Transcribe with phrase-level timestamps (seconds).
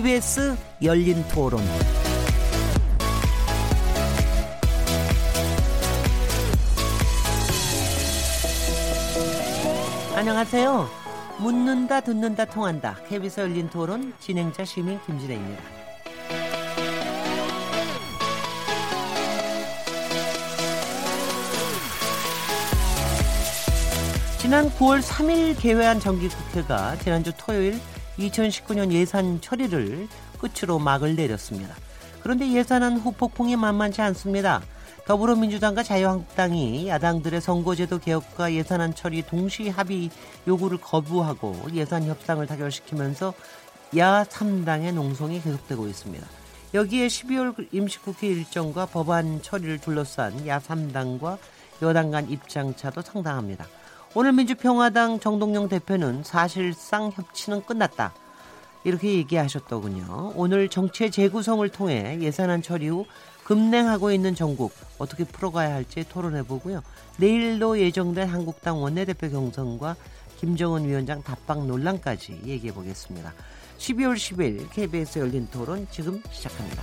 [0.00, 1.60] KBS 열린 토론.
[10.14, 10.88] 안녕하세요.
[11.40, 12.96] 묻는다, 듣는다, 통한다.
[13.10, 15.62] KBS 열린 토론 진행자 시민 김진혜입니다.
[24.38, 27.78] 지난 9월 3일 개회한 정기국회가 지난주 토요일
[28.28, 31.74] 2019년 예산 처리를 끝으로 막을 내렸습니다.
[32.22, 34.62] 그런데 예산안 후폭풍이 만만치 않습니다.
[35.06, 40.10] 더불어민주당과 자유한국당이 야당들의 선거제도 개혁과 예산안 처리 동시 합의
[40.46, 43.34] 요구를 거부하고 예산 협상을 타결시키면서
[43.96, 46.26] 야 3당의 농성이 계속되고 있습니다.
[46.74, 51.38] 여기에 12월 임시국회 일정과 법안 처리를 둘러싼 야 3당과
[51.82, 53.66] 여당 간 입장차도 상당합니다.
[54.12, 58.12] 오늘 민주평화당 정동영 대표는 사실상 협치는 끝났다.
[58.82, 60.32] 이렇게 얘기하셨더군요.
[60.34, 63.06] 오늘 정치의 재구성을 통해 예산안 처리 후
[63.44, 66.82] 급냉하고 있는 전국 어떻게 풀어가야 할지 토론해 보고요.
[67.18, 69.94] 내일로 예정된 한국당 원내대표 경선과
[70.38, 73.32] 김정은 위원장 답방 논란까지 얘기해 보겠습니다.
[73.78, 76.82] 12월 10일 KBS 열린 토론 지금 시작합니다.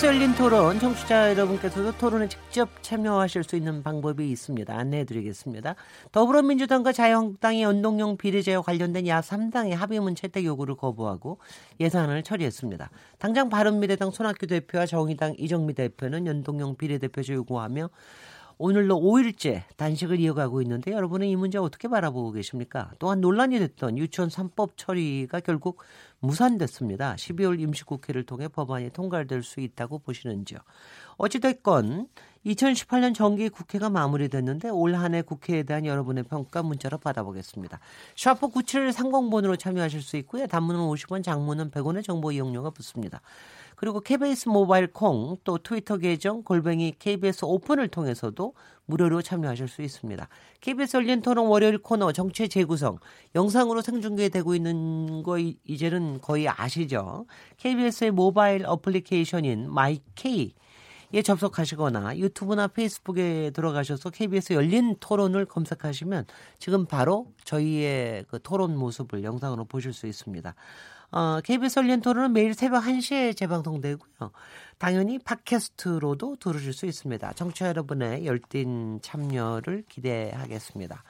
[0.00, 4.74] KBS 열린 토론 청취자 여러분께서도 토론에 직접 참여하실 수 있는 방법이 있습니다.
[4.74, 5.74] 안내해 드리겠습니다.
[6.10, 11.38] 더불어민주당과 자유한국당이 연동형 비례제와 관련된 야 3당의 합의문 채택 요구를 거부하고
[11.80, 12.90] 예산안을 처리했습니다.
[13.18, 17.90] 당장 바른미래당 손학규 대표와 정의당 이정미 대표는 연동형 비례대표제 요구하며
[18.62, 22.90] 오늘로 5일째 단식을 이어가고 있는데 여러분은 이 문제 어떻게 바라보고 계십니까?
[22.98, 25.82] 또한 논란이 됐던 유치원 3법 처리가 결국
[26.18, 27.14] 무산됐습니다.
[27.14, 30.58] 12월 임시국회를 통해 법안이 통과될 수 있다고 보시는지요?
[31.16, 32.08] 어찌됐건
[32.44, 37.80] 2018년 정기 국회가 마무리됐는데 올 한 해 국회에 대한 여러분의 평가 문자로 받아보겠습니다.
[38.16, 40.46] 샤프 9730번으로 참여하실 수 있고요.
[40.46, 43.22] 단문은 50원, 장문은 100원의 정보 이용료가 붙습니다.
[43.80, 48.52] 그리고 KBS 모바일 콩 또 트위터 계정 골뱅이 KBS 오픈을 통해서도
[48.84, 50.28] 무료로 참여하실 수 있습니다.
[50.60, 52.98] KBS 열린 토론 월요일 코너 정치 재구성
[53.34, 57.24] 영상으로 생중계되고 있는 거 이제는 거의 아시죠?
[57.56, 60.52] KBS의 모바일 어플리케이션인 마이케이
[61.12, 66.26] 에 접속하시거나 유튜브나 페이스북에 들어가셔서 KBS 열린 토론을 검색하시면
[66.58, 70.54] 지금 바로 저희의 그 토론 모습을 영상으로 보실 수 있습니다.
[71.12, 74.30] 어, KBS 열린 토론은 매일 새벽 1시에 재방송되고요.
[74.78, 77.32] 당연히 팟캐스트로도 들으실 수 있습니다.
[77.32, 81.02] 청취자 여러분의 열띤 참여를 기대하겠습니다.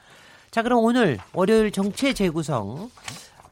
[0.49, 2.89] 자, 그럼 오늘 월요일 정치의 재구성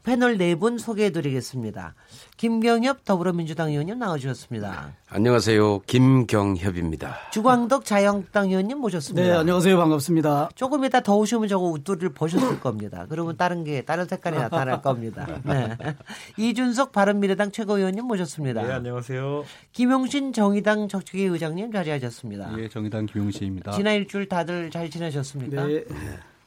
[0.02, 1.94] 패널 네 분 소개해 드리겠습니다.
[2.38, 4.94] 김경협 더불어민주당 의원님 나와주셨습니다.
[5.10, 5.80] 안녕하세요.
[5.80, 7.16] 김경협입니다.
[7.32, 9.28] 주광덕 자유한국당 의원님 모셨습니다.
[9.28, 9.76] 네, 안녕하세요.
[9.76, 10.50] 반갑습니다.
[10.54, 13.06] 조금 이따 더우시면 저거 웃두리를 보셨을 겁니다.
[13.10, 15.26] 그러면 다른 게, 다른 색깔이 나타날 겁니다.
[15.44, 15.76] 네.
[16.38, 18.62] 이준석 바른미래당 최고위원님 모셨습니다.
[18.62, 19.44] 네, 안녕하세요.
[19.72, 22.54] 김용신 정의당 적축위 의장님 자리하셨습니다.
[22.58, 23.72] 예, 정의당 김용신입니다.
[23.72, 25.66] 지난 일주일 다들 잘 지내셨습니까?
[25.66, 25.84] 네.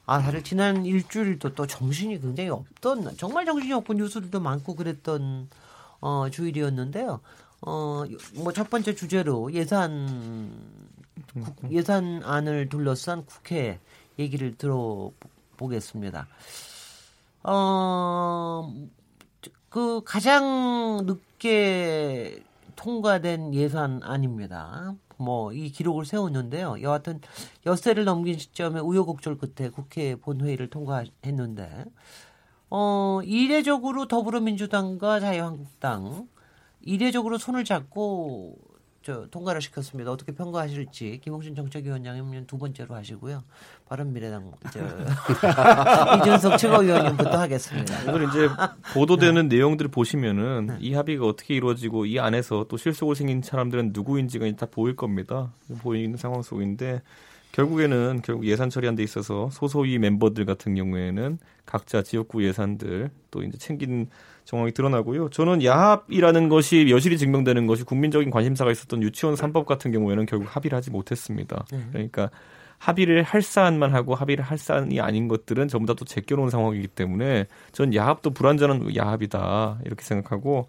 [0.05, 5.49] 아, 사실 지난 일주일도 또 정신이 굉장히 없던, 정말 정신이 없고 뉴스들도 많고 그랬던,
[6.01, 7.21] 어, 주일이었는데요.
[7.65, 8.03] 어,
[8.35, 10.51] 뭐 첫 번째 주제로 예산,
[11.33, 13.79] 국, 예산안을 둘러싼 국회
[14.19, 16.27] 얘기를 들어보겠습니다.
[17.43, 18.73] 어,
[19.69, 22.43] 그 가장 늦게
[22.75, 24.95] 통과된 예산안입니다.
[25.17, 26.81] 뭐 이 기록을 세웠는데요.
[26.81, 27.21] 여하튼
[27.65, 31.85] 엿새를 넘긴 시점에 우여곡절 끝에 국회 본회의를 통과했는데
[32.69, 36.27] 어 이례적으로 더불어민주당과 자유한국당
[36.81, 38.57] 이례적으로 손을 잡고
[39.03, 40.11] 저 통과를 시켰습니다.
[40.11, 43.43] 어떻게 평가하실지 김홍신 정책위원장님 두 번째로 하시고요.
[43.89, 44.79] 바른미래당 저
[46.19, 48.13] 이준석 최고위원님부터 하겠습니다.
[48.13, 48.47] 오늘 이제
[48.93, 54.67] 보도되는 내용들을 보시면은 이 합의가 어떻게 이루어지고 이 안에서 또 실속을 생긴 사람들은 누구인지가 다
[54.71, 55.51] 보일 겁니다.
[55.79, 57.01] 보이는 상황 속인데
[57.51, 63.57] 결국에는 결국 예산 처리한 데 있어서 소소위 멤버들 같은 경우에는 각자 지역구 예산들 또 이제
[63.57, 64.07] 챙긴
[64.45, 65.29] 정황이 드러나고요.
[65.29, 70.75] 저는 야합이라는 것이 여실히 증명되는 것이 국민적인 관심사가 있었던 유치원 3법 같은 경우에는 결국 합의를
[70.75, 71.65] 하지 못했습니다.
[71.91, 72.29] 그러니까
[72.77, 77.45] 합의를 할 사안만 하고 합의를 할 사안이 아닌 것들은 전부 다 또 제껴놓은 상황이기 때문에
[77.71, 80.67] 전 야합도 불완전한 야합이다 이렇게 생각하고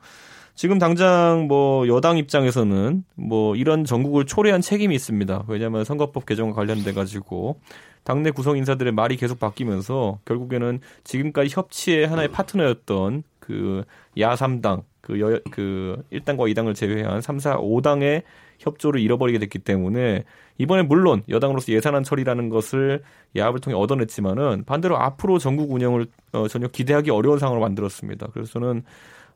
[0.55, 5.45] 지금 당장 뭐 여당 입장에서는 뭐 이런 전국을 초래한 책임이 있습니다.
[5.49, 7.59] 왜냐하면 선거법 개정과 관련돼 가지고
[8.05, 13.85] 당내 구성 인사들의 말이 계속 바뀌면서 결국에는 지금까지 협치의 하나의 파트너였던 그
[14.17, 18.23] 야3당 그, 여, 그 1당과 2당을 제외한 3, 4, 5당의
[18.59, 20.25] 협조를 잃어버리게 됐기 때문에
[20.57, 23.03] 이번에 물론 여당으로서 예산안 처리라는 것을
[23.37, 28.29] 야합을 통해 얻어냈지만은 반대로 앞으로 전국 운영을 어, 전혀 기대하기 어려운 상황을 만들었습니다.
[28.33, 28.83] 그래서 저는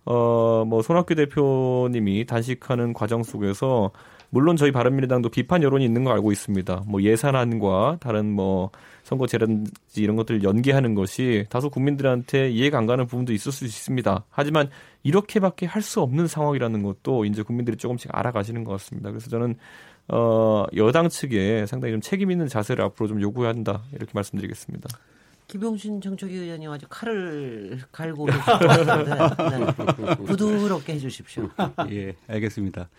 [0.07, 3.91] 어, 뭐, 손학규 대표님이 단식하는 과정 속에서
[4.31, 6.83] 물론 저희 바른미래당도 비판 여론이 있는 거 알고 있습니다.
[6.87, 8.71] 뭐 예산안과 다른 뭐
[9.05, 14.25] 선거제라든지 이런 것들을 연계하는 것이 다소 국민들한테 이해가 안 가는 부분도 있을 수 있습니다.
[14.31, 14.69] 하지만
[15.03, 19.11] 이렇게밖에 할 수 없는 상황이라는 것도 이제 국민들이 조금씩 알아가시는 것 같습니다.
[19.11, 19.55] 그래서 저는
[20.09, 24.89] 어 여당 측에 상당히 좀 책임 있는 자세를 앞으로 좀 요구해야 한다 이렇게 말씀드리겠습니다.
[25.47, 30.15] 김용신 정책위 의원이 아주 칼을 갈고 같은데 네.
[30.27, 31.49] 부드럽게 해주십시오.
[31.91, 32.91] 예, 알겠습니다.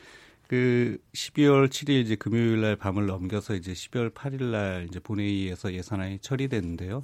[0.50, 6.18] 그 12월 7일 이제 금요일 날 밤을 넘겨서 이제 12월 8일 날 이제 본회의에서 예산안이
[6.24, 7.04] 처리됐는데요.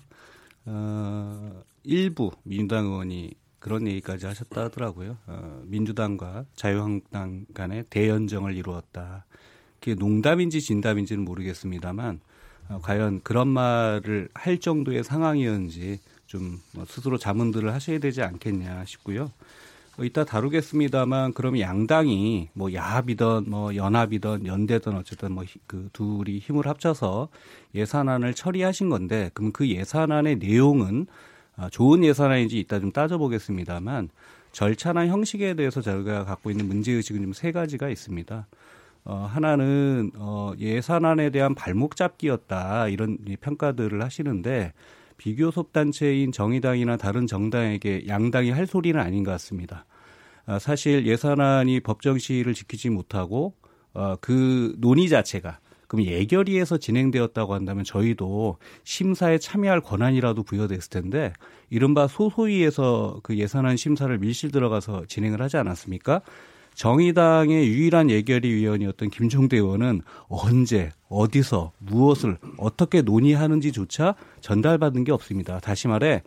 [0.65, 5.19] 어, 일부 민주당 의원이 그런 얘기까지 하셨다 하더라고요.
[5.27, 9.27] 어, 민주당과 자유한국당 간의 대연정을 이루었다.
[9.79, 12.21] 그게 농담인지 진담인지는 모르겠습니다만
[12.69, 19.31] 어, 과연 그런 말을 할 정도의 상황이었는지 좀뭐 스스로 자문들을 하셔야 되지 않겠냐 싶고요.
[19.97, 26.67] 어, 이따 다루겠습니다만 그럼 양당이 뭐 야합이든 뭐 연합이든 연대든 어쨌든 뭐 그 둘이 힘을
[26.67, 27.29] 합쳐서
[27.73, 31.07] 예산안을 처리하신 건데 그럼 그 예산안의 내용은
[31.57, 34.09] 아, 좋은 예산안인지 이따 좀 따져보겠습니다만
[34.51, 38.47] 절차나 형식에 대해서 저희가 갖고 있는 문제의식은 좀 세 가지가 있습니다.
[39.05, 44.73] 어, 하나는 어, 예산안에 대한 발목 잡기였다 이런 평가들을 하시는데
[45.17, 49.85] 비교섭 단체인 정의당이나 다른 정당에게 양당이 할 소리는 아닌 것 같습니다.
[50.45, 53.55] 아, 사실 예산안이 법정 시의를 지키지 못하고
[53.93, 61.31] 어, 그 논의 자체가 그럼 예결위에서 진행되었다고 한다면 저희도 심사에 참여할 권한이라도 부여됐을 텐데
[61.69, 66.21] 이른바 소소위에서 그 예산안 심사를 밀실 들어가서 진행을 하지 않았습니까?
[66.75, 75.59] 정의당의 유일한 예결위 위원이었던 김종대 의원은 언제 어디서 무엇을 어떻게 논의하는지조차 전달받은 게 없습니다.
[75.59, 76.21] 다시 말해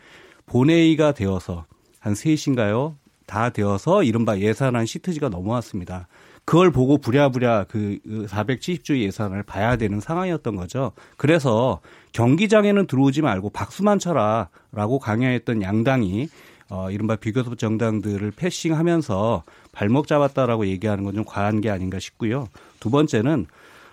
[0.46, 1.66] 본회의가 되어서
[2.00, 2.96] 한 3시인가요?
[3.26, 6.08] 다 되어서 이른바 예산안 시트지가 넘어왔습니다.
[6.46, 10.92] 그걸 보고 부랴부랴 그 470조 예산을 봐야 되는 상황이었던 거죠.
[11.18, 11.80] 그래서
[12.12, 16.30] 경기장에는 들어오지 말고 박수만 쳐라라고 강요했던 양당이
[16.70, 22.48] 어, 이른바 비교섭 정당들을 패싱하면서 발목 잡았다라고 얘기하는 건 좀 과한 게 아닌가 싶고요.
[22.80, 23.46] 두 번째는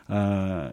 [0.10, 0.70] 어,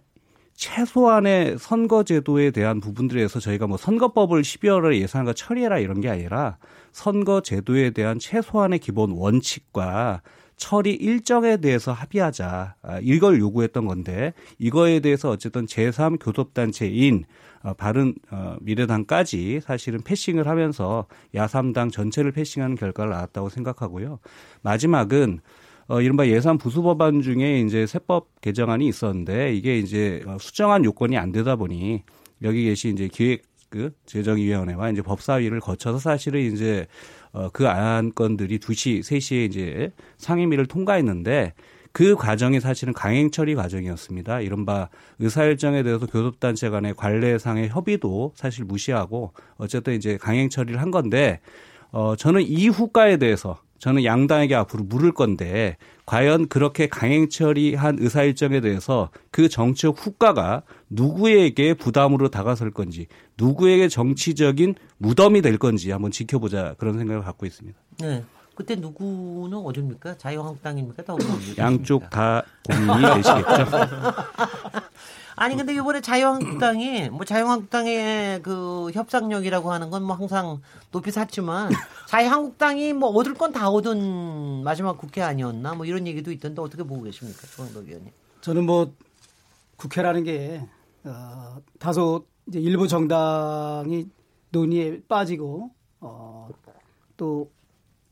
[0.54, 6.58] 최소한의 선거제도에 대한 부분들에서 저희가 뭐 선거법을 12월에 예산과 처리해라 이런 게 아니라
[6.92, 10.22] 선거제도에 대한 최소한의 기본 원칙과
[10.62, 12.76] 처리 일정에 대해서 합의하자.
[12.82, 17.24] 아, 이걸 요구했던 건데 이거에 대해서 어쨌든 제3 교섭단체인
[17.64, 24.20] 어, 바른 어, 미래당까지 사실은 패싱을 하면서 야삼당 전체를 패싱하는 결과를 낳았다고 생각하고요.
[24.62, 25.40] 마지막은
[25.88, 31.18] 어, 이른바 예산 부수 법안 중에 이제 세법 개정안이 있었는데 이게 이제 어, 수정한 요건이
[31.18, 32.04] 안 되다 보니
[32.42, 33.42] 여기 계신 이제 기획
[33.72, 36.86] 그 재정위원회와 이제 법사위를 거쳐서 사실은 이제
[37.32, 41.54] 어, 그 안건들이 2시, 3시에 이제 상임위를 통과했는데
[41.92, 44.40] 그 과정이 사실은 강행 처리 과정이었습니다.
[44.40, 51.40] 이른바 의사일정에 대해서 교섭단체 간의 관례상의 협의도 사실 무시하고 어쨌든 이제 강행 처리를 한 건데
[51.90, 58.22] 어 저는 이 후과에 대해서 저는 양당에게 앞으로 물을 건데 과연 그렇게 강행 처리한 의사
[58.22, 66.12] 일정에 대해서 그 정치적 후과가 누구에게 부담으로 다가설 건지 누구에게 정치적인 무덤이 될 건지 한번
[66.12, 67.76] 지켜보자 그런 생각을 갖고 있습니다.
[67.98, 68.22] 네.
[68.54, 70.16] 그때 누구는 어딥니까?
[70.16, 71.02] 자유한국당입니까?
[71.02, 73.66] 더불어민주당 양쪽 다 고민이 되시겠죠.
[75.42, 80.60] 아니 근데 이번에 자유한국당이 뭐 자유한국당의 그 협상력이라고 하는 건 뭐 항상
[80.92, 81.68] 높이 샀지만
[82.06, 87.02] 자유한국당이 뭐 얻을 건 다 얻은 마지막 국회 아니었나 뭐 이런 얘기도 있던데 어떻게 보고
[87.02, 88.12] 계십니까, 조영덕 의원님?
[88.40, 88.92] 저는 뭐
[89.76, 90.62] 국회라는 게
[91.02, 94.06] 어, 다소 이제 일부 정당이
[94.50, 95.70] 논의에 빠지고
[96.00, 96.50] 어,
[97.16, 97.50] 또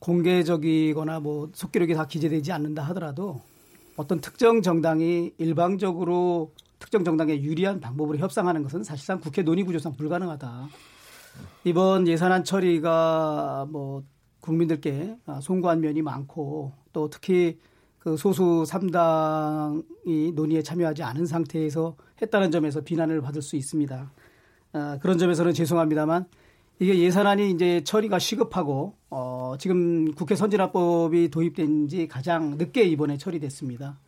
[0.00, 3.40] 공개적이거나 뭐 속기록이 다 기재되지 않는다 하더라도
[3.96, 10.68] 어떤 특정 정당이 일방적으로 특정 정당에 유리한 방법으로 협상하는 것은 사실상 국회 논의 구조상 불가능하다.
[11.64, 14.02] 이번 예산안 처리가 뭐
[14.40, 17.58] 국민들께 송구한 면이 많고 또 특히
[17.98, 24.12] 그 소수 3당이 논의에 참여하지 않은 상태에서 했다는 점에서 비난을 받을 수 있습니다.
[24.72, 26.24] 어, 그런 점에서는 죄송합니다만
[26.78, 33.98] 이게 예산안이 이제 처리가 시급하고 어, 지금 국회 선진화법이 도입된 지 가장 늦게 이번에 처리됐습니다.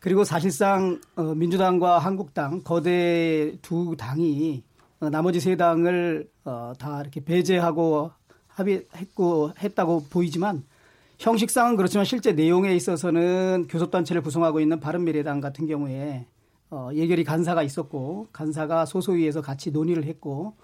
[0.00, 4.64] 그리고 사실상 어, 민주당과 한국당 거대 두 당이
[5.00, 8.10] 어, 나머지 세 당을 어, 다 이렇게 배제하고
[8.48, 10.64] 합의했고 했다고 보이지만
[11.18, 16.26] 형식상은 그렇지만 실제 내용에 있어서는 교섭단체를 구성하고 있는 바른미래당 같은 경우에
[16.70, 20.54] 어, 예결위 간사가 있었고 간사가 소소위에서 같이 논의를 했고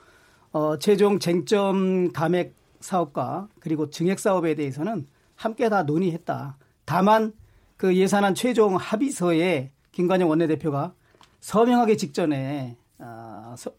[0.53, 6.57] 어, 최종 쟁점 감액 사업과 그리고 증액 사업에 대해서는 함께 다 논의했다.
[6.87, 7.35] 다만
[7.77, 10.95] 그 예산안 최종 합의서에 김관영 원내대표가
[11.41, 13.71] 서명하기 직전에 어, 서,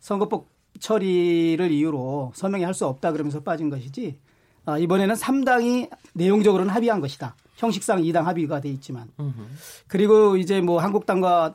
[0.00, 0.46] 선거법
[0.80, 4.18] 처리를 이유로 서명이 할 수 없다 그러면서 빠진 것이지
[4.66, 7.36] 어, 이번에는 3당이 내용적으로는 합의한 것이다.
[7.56, 9.08] 형식상 2당 합의가 돼 있지만
[9.86, 11.54] 그리고 이제 뭐 한국당과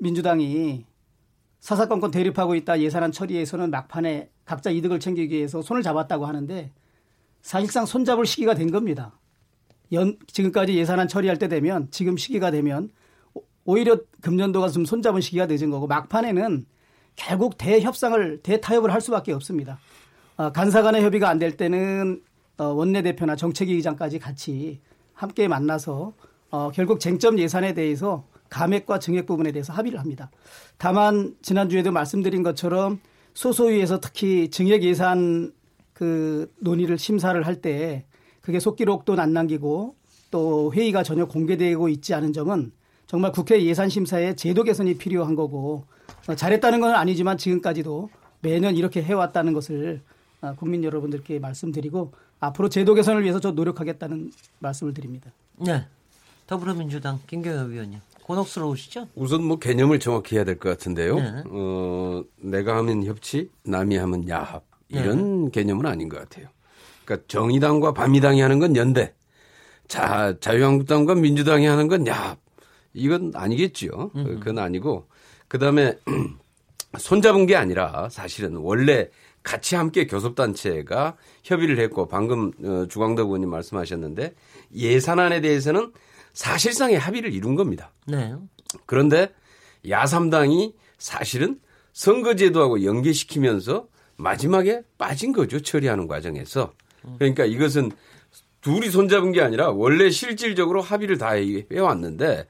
[0.00, 0.84] 민주당이
[1.60, 6.70] 사사건건 대립하고 있다 예산안 처리에서는 막판에 각자 이득을 챙기기 위해서 손을 잡았다고 하는데
[7.40, 9.18] 사실상 손잡을 시기가 된 겁니다.
[9.92, 12.90] 연, 지금까지 예산안 처리할 때 되면 지금 시기가 되면
[13.64, 16.66] 오히려 금년도가 좀 손잡은 시기가 늦은 거고 막판에는
[17.16, 19.78] 결국 대협상을 대타협을 할 수밖에 없습니다.
[20.36, 22.22] 어, 간사 간의 협의가 안 될 때는
[22.58, 24.80] 어, 원내대표나 정책위 의장까지 같이
[25.14, 26.12] 함께 만나서
[26.50, 30.30] 어, 결국 쟁점 예산에 대해서 감액과 증액 부분에 대해서 합의를 합니다.
[30.78, 33.00] 다만 지난주에도 말씀드린 것처럼
[33.34, 35.52] 소소위에서 특히 증액 예산
[35.92, 38.04] 그 논의를 심사를 할 때
[38.48, 39.94] 그게 속기록도 안 남기고
[40.30, 42.72] 또 회의가 전혀 공개되고 있지 않은 점은
[43.06, 45.84] 정말 국회 예산 심사에 제도 개선이 필요한 거고
[46.26, 48.08] 어, 잘했다는 건 아니지만 지금까지도
[48.40, 50.00] 매년 이렇게 해왔다는 것을
[50.40, 55.30] 어, 국민 여러분들께 말씀드리고 앞으로 제도 개선을 위해서 저 노력하겠다는 말씀을 드립니다.
[55.58, 55.84] 네.
[56.46, 57.98] 더불어민주당 김경엽 의원님.
[58.22, 59.08] 곤혹스러우시죠?
[59.14, 61.16] 우선 뭐 개념을 정확히 해야 될 것 같은데요.
[61.16, 61.42] 네.
[61.50, 64.64] 어, 내가 하면 협치, 남이 하면 야합.
[64.88, 66.48] 이런 개념은 아닌 것 같아요.
[67.08, 69.14] 그러니까 정의당과 반미당이 하는 건 연대.
[69.88, 72.38] 자, 자유한국당과 민주당이 하는 건 야합.
[72.92, 74.10] 이건 아니겠죠.
[74.12, 75.08] 그건 아니고.
[75.48, 75.96] 그 다음에
[76.98, 79.08] 손잡은 게 아니라 사실은 원래
[79.42, 84.34] 같이 함께 교섭단체가 협의를 했고 방금 어, 주광덕 의원님 말씀하셨는데
[84.74, 85.92] 예산안에 대해서는
[86.34, 87.92] 사실상의 합의를 이룬 겁니다.
[88.06, 88.34] 네.
[88.84, 89.32] 그런데
[89.88, 91.58] 야삼당이 사실은
[91.94, 95.60] 선거제도하고 연계시키면서 마지막에 빠진 거죠.
[95.60, 96.74] 처리하는 과정에서.
[97.18, 97.92] 그러니까 이것은
[98.60, 101.30] 둘이 손잡은 게 아니라 원래 실질적으로 합의를 다
[101.72, 102.46] 해왔는데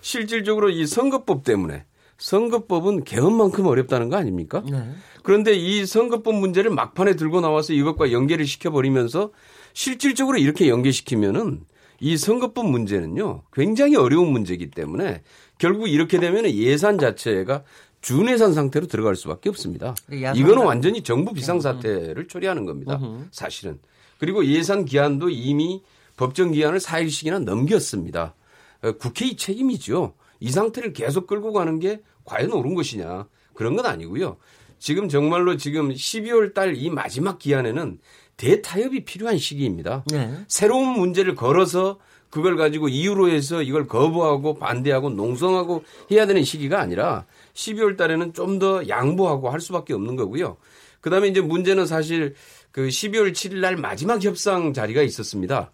[0.00, 1.84] 실질적으로 이 선거법 때문에
[2.18, 4.62] 선거법은 개헌만큼 어렵다는 거 아닙니까?
[4.70, 4.90] 네.
[5.22, 9.30] 그런데 이 선거법 문제를 막판에 들고 나와서 이것과 연계를 시켜버리면서
[9.72, 11.60] 실질적으로 이렇게 연계시키면은
[12.00, 15.22] 이 선거법 문제는요 굉장히 어려운 문제이기 때문에
[15.58, 17.62] 결국 이렇게 되면 예산 자체가
[18.02, 19.94] 준예산 상태로 들어갈 수밖에 없습니다.
[20.10, 22.98] 야산당- 이거는 완전히 정부 비상사태를 처리하는 겁니다.
[23.30, 23.78] 사실은.
[24.22, 25.82] 그리고 예산 기한도 이미
[26.16, 28.36] 법정 기한을 4일씩이나 넘겼습니다.
[28.82, 30.14] 어, 국회의 책임이죠.
[30.38, 33.26] 이 상태를 계속 끌고 가는 게 과연 옳은 것이냐.
[33.52, 34.36] 그런 건 아니고요.
[34.78, 37.98] 지금 정말로 지금 12월 달 이 마지막 기한에는
[38.36, 40.04] 대타협이 필요한 시기입니다.
[40.12, 40.32] 네.
[40.46, 41.98] 새로운 문제를 걸어서
[42.30, 48.60] 그걸 가지고 이유로 해서 이걸 거부하고 반대하고 농성하고 해야 되는 시기가 아니라 12월 달에는 좀
[48.60, 50.58] 더 양보하고 할 수밖에 없는 거고요.
[51.00, 52.36] 그 다음에 이제 문제는 사실
[52.72, 55.70] 그 12월 7일 날 마지막 협상 자리가 있었습니다.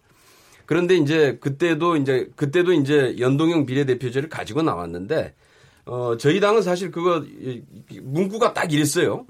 [0.65, 5.33] 그런데 이제 그때도 이제 그때도 이제 연동형 비례대표제를 가지고 나왔는데
[5.85, 7.23] 어 저희 당은 사실 그거
[8.01, 9.25] 문구가 딱 이랬어요.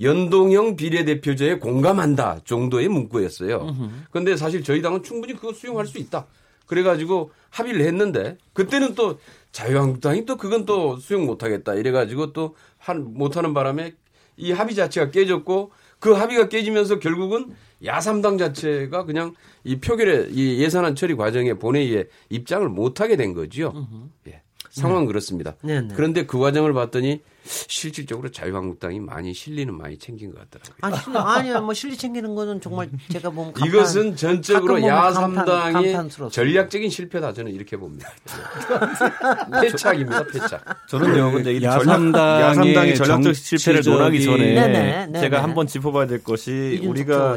[0.00, 3.66] 연동형 비례대표제에 공감한다 정도의 문구였어요.
[4.10, 6.26] 그런데 사실 저희 당은 충분히 그거 수용할 수 있다.
[6.66, 9.18] 그래가지고 합의를 했는데 그때는 또
[9.52, 12.54] 자유한국당이 또 그건 또 수용 못하겠다 이래가지고 또
[12.86, 13.94] 한 못하는 바람에
[14.36, 19.34] 이 합의 자체가 깨졌고 그 합의가 깨지면서 결국은 야삼당 자체가 그냥
[19.64, 23.86] 이 표결에 이 예산안 처리 과정에 본회의에 입장을 못하게 된 거죠.
[24.28, 24.42] 예.
[24.80, 25.54] 상황은 그렇습니다.
[25.62, 25.88] 네, 네.
[25.94, 31.22] 그런데 그 과정을 봤더니 실질적으로 자유한국당이 많이 실리는 많이 챙긴 것 같더라고요.
[31.22, 35.96] 아니, 아니요, 뭐 실리 챙기는 거는 정말 제가 보면 감탄, 이것은 전적으로 야삼당의.
[36.30, 38.10] 전략적인 실패다 저는 이렇게 봅니다.
[39.62, 40.88] 패착입니다, 패착.
[40.88, 45.20] 저는요, 근데 이 야삼당의 전략적 실패를 논하기 전에 네네, 네네.
[45.20, 47.36] 제가 한번 짚어봐야 될 것이 우리가.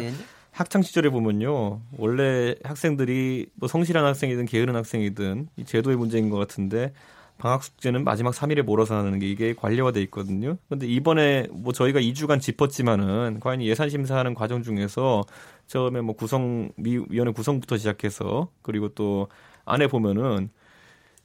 [0.52, 6.92] 학창 시절에 보면요, 원래 학생들이 뭐 성실한 학생이든 게으른 학생이든 이 제도의 문제인 것 같은데
[7.40, 10.58] 방학 숙제는 마지막 3일에 몰아서 하는 게 이게 관례화돼 있거든요.
[10.68, 15.24] 근데 이번에 뭐 저희가 2주간 짚었지만은 과연 이 예산 심사하는 과정 중에서
[15.66, 19.30] 처음에 뭐 구성 위원회 구성부터 시작해서 그리고 또
[19.66, 20.50] 안에 보면은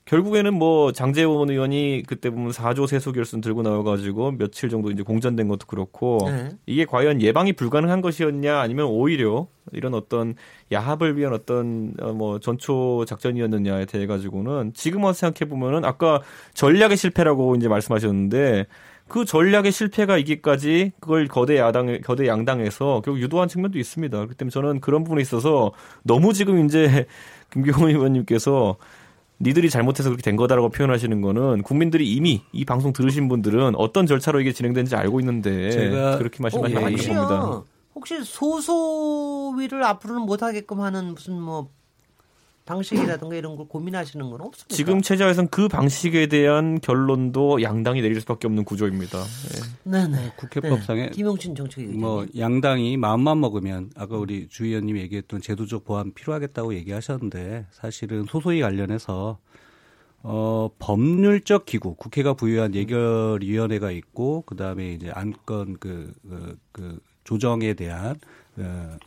[0.07, 5.49] 결국에는 뭐 장재원 의원이 그때 보면 4조 세수 결선 들고 나와가지고 며칠 정도 이제 공전된
[5.49, 6.51] 것도 그렇고 네.
[6.67, 10.35] 이게 과연 예방이 불가능한 것이었냐 아니면 오히려 이런 어떤
[10.71, 16.21] 야합을 위한 어떤 어, 뭐 전초 작전이었느냐에 대해 가지고는 지금 와서 생각해 보면은 아까
[16.53, 18.67] 전략의 실패라고 이제 말씀하셨는데
[19.09, 24.17] 그 전략의 실패가 이기까지 그걸 거대 야당 거대 양당에서 결국 유도한 측면도 있습니다.
[24.17, 27.07] 그렇기 때문에 저는 그런 부분에 있어서 너무 지금 이제
[27.53, 28.77] 김경훈 의원님께서
[29.41, 34.41] 니들이 잘못해서 그렇게 된 거다라고 표현하시는 거는 국민들이 이미 이 방송 들으신 분들은 어떤 절차로
[34.41, 36.97] 이게 진행되는지 알고 있는데 제가- 그렇게 말씀하시는 거 예.
[36.97, 37.14] 겁니다.
[37.14, 37.64] 혹시요,
[37.95, 41.69] 혹시 소소위를 앞으로는 못하게끔 하는 무슨 뭐
[42.64, 44.75] 방식이라든가 이런 걸 고민하시는 건 없습니까?
[44.75, 49.18] 지금 체제에서는 그 방식에 대한 결론도 양당이 내릴 수밖에 없는 구조입니다.
[49.18, 49.90] 예.
[49.90, 50.33] 네네.
[50.37, 51.11] 국회법상에 네.
[51.11, 52.00] 김용진 정책위원장.
[52.00, 58.61] 뭐 양당이 마음만 먹으면 아까 우리 주 의원님이 얘기했던 제도적 보완 필요하겠다고 얘기하셨는데 사실은 소소위
[58.61, 59.38] 관련해서
[60.23, 67.75] 어 법률적 기구 국회가 부여한 예결위원회가 있고 그 다음에 이제 안건 그, 그, 그 조정에
[67.75, 68.18] 대한 어,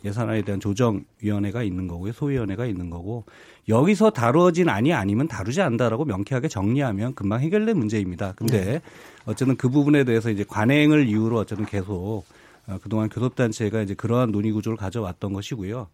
[0.04, 3.24] 예산안에 대한 조정위원회가 있는 거고요 소위원회가 있는 거고
[3.68, 8.32] 여기서 다루어진 안이 아니면 다루지 않는다라고 명쾌하게 정리하면 금방 해결될 문제입니다.
[8.36, 8.80] 근데
[9.26, 12.24] 어쨌든 그 부분에 대해서 이제 관행을 이유로 어쨌든 계속
[12.66, 15.88] 어, 그동안 교섭단체가 이제 그러한 논의 구조를 가져왔던 것이고요.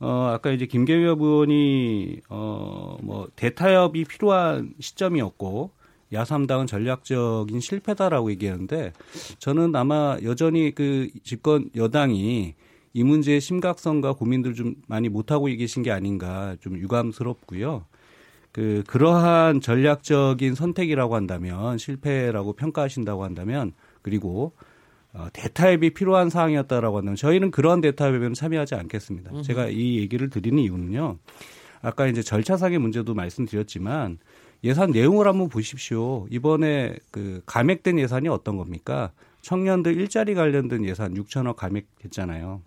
[0.00, 5.70] 어, 아까 이제 김계엽 의원이, 어, 뭐, 대타협이 필요한 시점이었고,
[6.12, 8.92] 야삼당은 전략적인 실패다라고 얘기하는데,
[9.38, 12.54] 저는 아마 여전히 그 집권 여당이
[12.94, 17.84] 이 문제의 심각성과 고민들 좀 많이 못하고 계신 게 아닌가 좀 유감스럽고요.
[18.52, 24.52] 그, 그러한 전략적인 선택이라고 한다면, 실패라고 평가하신다고 한다면, 그리고
[25.12, 29.30] 어, 대타협이 필요한 사항이었다라고 한다면 저희는 그러한 대타협에는 참여하지 않겠습니다.
[29.42, 31.18] 제가 이 얘기를 드리는 이유는요.
[31.82, 34.18] 아까 이제 절차상의 문제도 말씀드렸지만
[34.64, 36.26] 예산 내용을 한번 보십시오.
[36.30, 39.12] 이번에 그 감액된 예산이 어떤 겁니까?
[39.42, 42.62] 청년들 일자리 관련된 예산 6천억 감액했잖아요.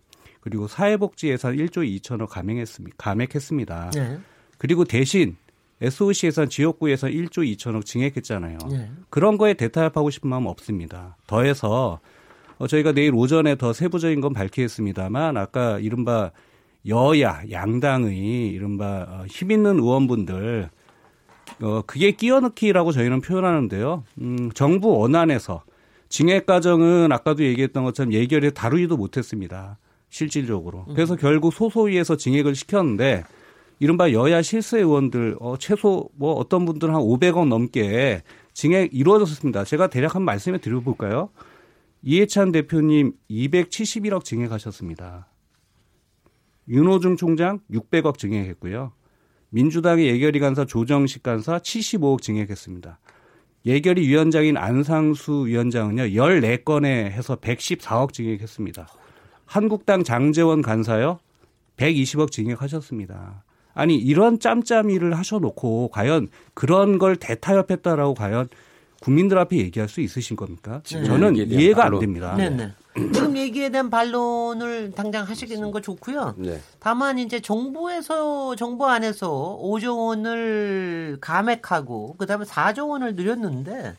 [0.48, 2.96] 그리고 사회복지 예산 1조 2천억 감액했습니다.
[2.98, 3.92] 감액했습니다.
[3.96, 4.18] 네.
[4.58, 5.36] 그리고 대신
[5.82, 8.58] SOC 예산 지역구 예산 1조 2천억 증액했잖아요.
[8.70, 8.90] 네.
[9.10, 11.18] 그런 거에 대타협하고 싶은 마음 없습니다.
[11.28, 12.00] 더해서
[12.60, 16.32] 어, 저희가 내일 오전에 더 세부적인 건 밝히겠습니다만 아까 이른바
[16.88, 20.70] 여야 양당의 이른바 어, 힘 있는 의원분들
[21.62, 24.06] 어, 그게 끼어넣기라고 저희는 표현하는데요.
[24.22, 25.64] 음, 정부 원안에서
[26.08, 29.78] 징액 과정은 아까도 얘기했던 것처럼 예결에 다루지도 못했습니다.
[30.10, 30.86] 실질적으로.
[30.86, 33.24] 그래서 결국 소소위에서 징액을 시켰는데
[33.80, 39.63] 이른바 여야 실세 의원들 어, 최소 뭐 어떤 분들은 한 500억 넘게 징액 이루어졌습니다.
[39.63, 41.30] 제가 대략 한 말씀을 드려볼까요?
[42.02, 45.28] 이해찬 대표님 271억 징액하셨습니다.
[46.70, 48.93] 윤호중 총장 600억 징액했고요.
[49.50, 53.00] 민주당의 예결위 간사 조정식 간사 75억 징액했습니다.
[53.65, 58.88] 예결위 위원장인 안상수 위원장은요 14건에 해서 114억 징액했습니다.
[59.48, 61.20] 한국당 장재원 간사요
[61.78, 63.44] 120억 징액하셨습니다.
[63.74, 68.50] 아니 이런 짬짬이를 하셔놓고 과연 그런 걸 대타협했다라고 과연
[69.00, 70.82] 국민들 앞에 얘기할 수 있으신 겁니까?
[70.84, 72.00] 저는 이해가 안.
[72.00, 72.36] 됩니다.
[72.36, 72.74] 네네.
[73.14, 76.34] 지금 얘기에 대한 반론을 당장 하시는 거 좋고요.
[76.40, 76.60] 네.
[76.80, 83.96] 다만 이제 정부에서 정부 안에서 5조 원을 감액하고 그다음에 4조 원을 늘렸는데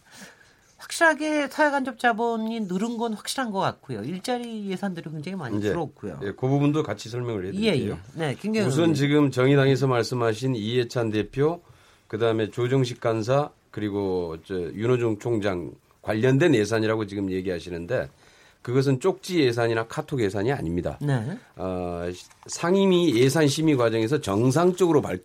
[0.88, 4.02] 확실하게 사회간접 자본이 늘은 건 확실한 것 같고요.
[4.02, 6.20] 일자리 예산들이 굉장히 많이 줄었고요.
[6.22, 7.98] 예, 그 부분도 같이 설명을 예, 해드릴게요.
[8.16, 8.18] 예.
[8.18, 8.94] 네, 김경영 우선.
[8.94, 11.60] 지금 정의당에서 말씀하신 이해찬 대표,
[12.08, 18.08] 그다음에 조정식 간사, 그리고 저 윤호중 총장 관련된 예산이라고 지금 얘기하시는데
[18.62, 20.98] 그것은 쪽지 예산이나 카톡 예산이 아닙니다.
[21.02, 21.38] 네.
[21.56, 22.08] 어,
[22.46, 25.22] 상임위 예산 심의 과정에서 정상적으로 발, 저,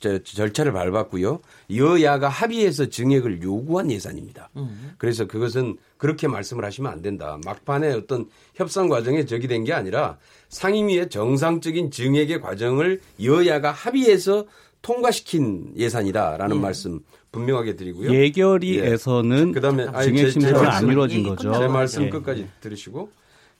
[0.00, 1.40] 절차를 밟았고요.
[1.74, 4.50] 여야가 합의해서 증액을 요구한 예산입니다.
[4.98, 7.38] 그래서 그것은 그렇게 말씀을 하시면 안 된다.
[7.44, 10.18] 막판에 어떤 협상 과정에 적이 된 게 아니라
[10.50, 14.46] 상임위의 정상적인 증액의 과정을 여야가 합의해서
[14.82, 17.00] 통과시킨 예산이다라는 말씀
[17.32, 18.12] 분명하게 드리고요.
[18.14, 21.52] 예결위에서는 그다음에 아니, 증액 제- 제 심사가 안 이루어진 얘기 거죠.
[21.58, 22.10] 제 말씀 예.
[22.10, 23.10] 끝까지 들으시고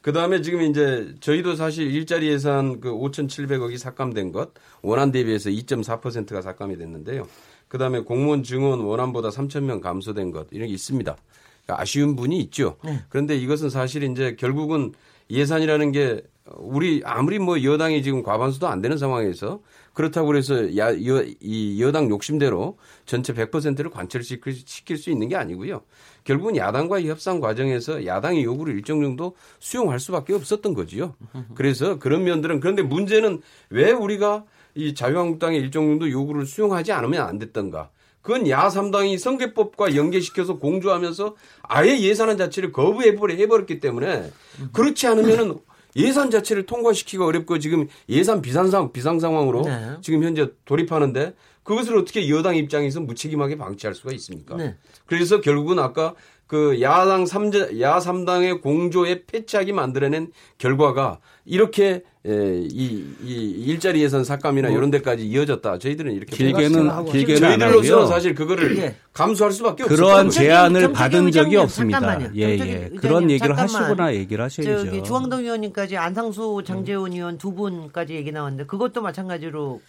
[0.07, 6.43] 그 다음에 지금 이제 저희도 사실 일자리 예산 그 5,700억이 삭감된 것 원안 대비해서 2.4%가
[6.43, 7.27] 삭감이 됐는데요.
[7.67, 11.17] 그 다음에 공무원 증원 원안보다 3,000명 감소된 것 이런 게 있습니다.
[11.65, 12.77] 그러니까 아쉬운 분이 있죠.
[13.09, 14.93] 그런데 이것은 사실 이제 결국은
[15.29, 16.23] 예산이라는 게
[16.55, 19.61] 우리 아무리 뭐 여당이 지금 과반수도 안 되는 상황에서
[19.97, 25.81] 그렇다고 그래서 야, 여, 이 여당 욕심대로 전체 100%를 관철시킬 시킬 수 있는 게 아니고요.
[26.23, 31.15] 결국은 야당과의 협상 과정에서 야당의 요구를 일정 정도 수용할 수밖에 없었던 거지요.
[31.55, 37.39] 그래서 그런 면들은 그런데 문제는 왜 우리가 이 자유한국당의 일정 정도 요구를 수용하지 않으면 안
[37.39, 37.89] 됐던가.
[38.21, 44.31] 그건 야삼당이 선거법과 연계시켜서 공조하면서 아예 예산안 자체를 거부해버렸기 때문에
[44.75, 45.57] 그렇지 않으면은
[45.97, 49.97] 예산 자체를 통과시키기가 어렵고 지금 예산 비상상 비상 상황으로 네.
[50.03, 54.57] 지금 현재 돌입하는데 그것을 어떻게 여당 입장에서 무책임하게 방치할 수가 있습니까?
[54.57, 54.77] 네.
[55.07, 56.15] 그래서 결국은 아까
[56.47, 64.69] 그 야당 삼자 야삼당의 공조에 패착이 만들어낸 결과가 이렇게 에, 이, 이 일자리 예산 삭감이나
[64.71, 65.79] 이런 데까지 이어졌다.
[65.79, 68.07] 저희들은 이렇게 길게는 길게는 저희들로서는 하고요.
[68.07, 68.97] 사실 그거를 예.
[69.13, 69.97] 감수할 수밖에 없어요.
[69.97, 72.01] 그러한 제안을 받은 적이 의장님, 없습니다.
[72.01, 72.33] 잠깐만요.
[72.37, 72.91] 예, 예.
[72.97, 73.83] 그런 얘기를 잠깐만.
[73.83, 74.87] 하시거나 얘기를 하셔야죠.
[74.87, 79.81] 저기 주황동 의원님까지 안상수 장재원 의원 두 분까지 얘기 나왔는데 그것도 마찬가지로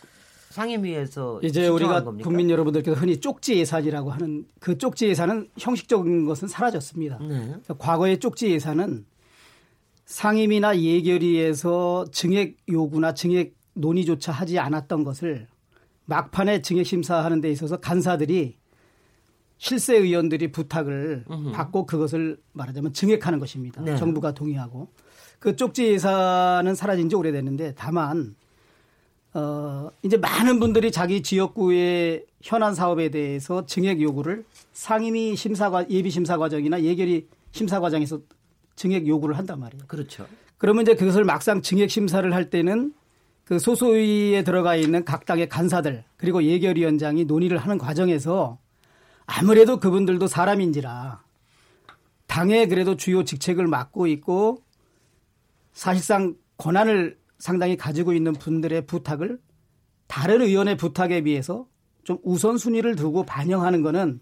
[0.50, 2.28] 상임위에서 이제 우리가 겁니까?
[2.28, 7.20] 국민 여러분들께서 흔히 쪽지 예산이라고 하는 그 쪽지 예산은 형식적인 것은 사라졌습니다.
[7.22, 7.56] 네.
[7.78, 9.06] 과거의 쪽지 예산은
[10.08, 15.48] 상임이나 예결위에서 증액 요구나 증액 논의조차 하지 않았던 것을
[16.06, 18.56] 막판에 증액 심사하는 데 있어서 간사들이
[19.58, 23.82] 실세 의원들이 부탁을 받고 그것을 말하자면 증액하는 것입니다.
[23.82, 23.98] 네.
[23.98, 24.88] 정부가 동의하고
[25.40, 28.36] 그 쪽지 예산은 사라진 지 오래됐는데 다만
[29.34, 36.10] 어 이제 많은 분들이 자기 지역구의 현안 사업에 대해서 증액 요구를 상임위 심사 과 예비
[36.12, 38.22] 심사 과정이나 예결위 심사 과정에서
[38.78, 39.84] 증액 요구를 한단 말이에요.
[39.88, 40.26] 그렇죠.
[40.58, 42.94] 그러면 이제 그것을 막상 증액 심사를 할 때는
[43.44, 48.58] 그 소소위에 들어가 있는 각 당의 간사들 그리고 예결위원장이 논의를 하는 과정에서
[49.26, 51.24] 아무래도 그분들도 사람인지라
[52.28, 54.64] 당의 그래도 주요 직책을 맡고 있고
[55.74, 59.40] 사실상 권한을 상당히 가지고 있는 분들의 부탁을
[60.08, 61.68] 다른 의원의 부탁에 비해서
[62.04, 64.22] 좀 우선순위를 두고 반영하는 거는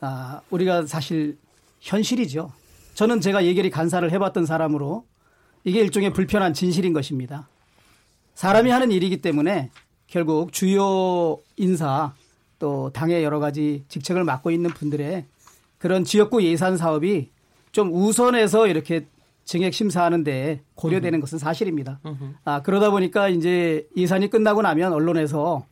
[0.00, 1.38] 아, 우리가 사실
[1.80, 2.52] 현실이죠.
[2.94, 5.04] 저는 제가 예결위 간사를 해봤던 사람으로
[5.64, 7.48] 이게 일종의 불편한 진실인 것입니다.
[8.34, 9.70] 사람이 하는 일이기 때문에
[10.06, 12.12] 결국 주요 인사
[12.58, 15.24] 또 당의 여러 가지 직책을 맡고 있는 분들의
[15.78, 17.30] 그런 지역구 예산 사업이
[17.72, 19.06] 좀 우선해서 이렇게
[19.44, 22.00] 증액 심사하는데 고려되는 것은 사실입니다.
[22.44, 25.66] 아, 그러다 보니까 이제 예산이 끝나고 나면 언론에서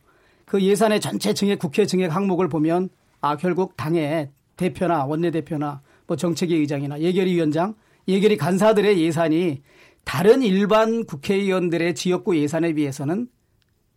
[0.45, 2.89] 그 예산의 전체 증액 국회 증액 항목을 보면
[3.21, 7.75] 아 결국 당의 대표나 원내대표나 뭐 정책위 의장이나 예결위 위원장,
[8.07, 9.61] 예결위 간사들의 예산이
[10.03, 13.27] 다른 일반 국회의원들의 지역구 예산에 비해서는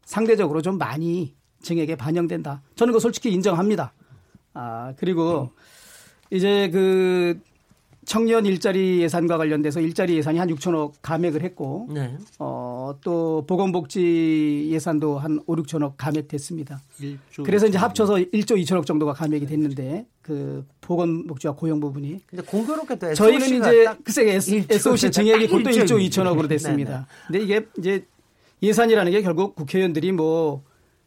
[0.05, 2.62] 상대적으로 좀 많이 증액에 반영된다.
[2.77, 3.92] 저는 그 솔직히 인정합니다.
[4.55, 5.51] 아 그리고
[6.31, 7.40] 이제 그
[8.07, 12.16] 청년 일자리 예산과 관련돼서 일자리 예산이 한 6천억 감액을 했고 네.
[12.38, 16.81] 어, 또 보건복지 예산도 한 5, 6천억 감액됐습니다.
[17.45, 23.42] 그래서 이제 합쳐서 1조 2천억 정도가 감액이 됐는데 그 보건복지와 고용 부분이 근데 공교롭게도 저희는
[23.42, 24.40] SOC 가 이제 딱 글쎄
[24.71, 27.07] SOC 증액이 그것도 1조 1조 2천억으로 됐습니다.
[27.27, 28.07] 근데 이게 이제
[28.62, 30.62] 예산이라는 게 결국 국회의원들이 뭐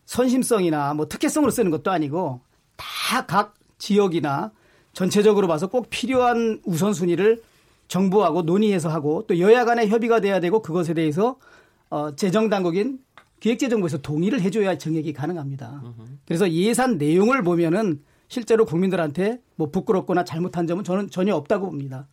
[0.06, 2.42] 선심성이나 뭐 특혜성으로 쓰는 것도 아니고
[2.76, 4.52] 다 각 지역이나
[4.94, 7.42] 전체적으로 봐서 꼭 필요한 우선순위를
[7.88, 11.38] 정부하고 논의해서 하고 또 여야 간의 협의가 돼야 되고 그것에 대해서
[11.90, 13.00] 어, 재정 당국인
[13.40, 15.82] 기획재정부에서 동의를 해줘야 정액이 가능합니다.
[16.26, 22.08] 그래서 예산 내용을 보면은 실제로 국민들한테 뭐 부끄럽거나 잘못한 점은 저는 전혀 없다고 봅니다.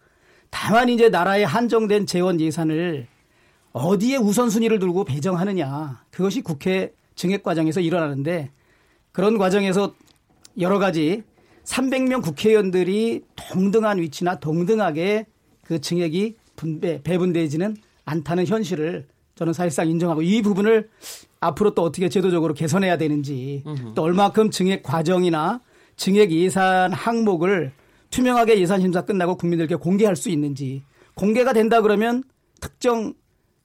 [0.50, 3.06] 다만 이제 나라의 한정된 재원 예산을
[3.72, 8.50] 어디에 우선순위를 두고 배정하느냐 그것이 국회 증액 과정에서 일어나는데
[9.12, 9.94] 그런 과정에서
[10.58, 11.22] 여러 가지
[11.66, 15.26] 300명 국회의원들이 동등한 위치나 동등하게
[15.62, 20.88] 그 증액이 분배 배분되지는 않다는 현실을 저는 사실상 인정하고 이 부분을
[21.40, 23.62] 앞으로 또 어떻게 제도적으로 개선해야 되는지
[23.94, 25.60] 또 얼마큼 증액 과정이나
[25.96, 27.72] 증액 예산 항목을
[28.10, 30.82] 투명하게 예산 심사 끝나고 국민들께 공개할 수 있는지
[31.14, 32.22] 공개가 된다 그러면
[32.60, 33.12] 특정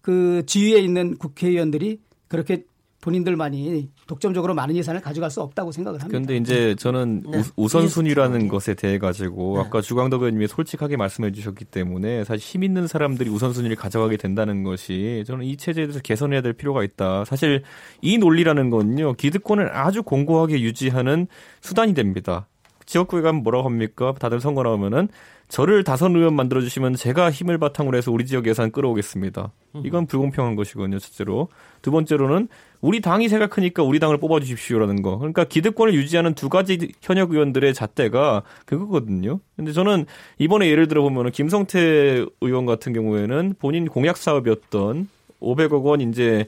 [0.01, 2.65] 그 지위에 있는 국회의원들이 그렇게
[3.01, 6.09] 본인들만이 독점적으로 많은 예산을 가져갈 수 없다고 생각을 합니다.
[6.09, 7.41] 그런데 이제 저는 네.
[7.55, 8.47] 우, 선순위라는 네.
[8.49, 13.77] 것에 대해 가지고 아까 주광덕 의원님이 솔직하게 말씀해 주셨기 때문에 사실 힘 있는 사람들이 우선순위를
[13.77, 17.23] 가져가게 된다는 것이 저는 이 체제에 대해서 개선해야 될 필요가 있다.
[17.23, 17.63] 사실
[18.01, 21.27] 이 논리라는 건요 기득권을 아주 공고하게 유지하는
[21.61, 22.47] 수단이 됩니다.
[22.85, 24.13] 지역구에 가면 뭐라고 합니까?
[24.19, 25.07] 다들 선거 나오면은
[25.47, 29.51] 저를 다선 의원 만들어 주시면 제가 힘을 바탕으로 해서 우리 지역 예산 끌어오겠습니다.
[29.85, 31.49] 이건 불공평한 것이거든요, 첫째로.
[31.81, 32.47] 두 번째로는
[32.81, 35.17] 우리 당이 새가 크니까 우리 당을 뽑아 주십시오라는 거.
[35.17, 39.39] 그러니까 기득권을 유지하는 두 가지 현역 의원들의 잣대가 그거거든요.
[39.55, 40.05] 근데 저는
[40.39, 45.07] 이번에 예를 들어 보면은 김성태 의원 같은 경우에는 본인 공약 사업이었던
[45.39, 46.47] 500억 원 이제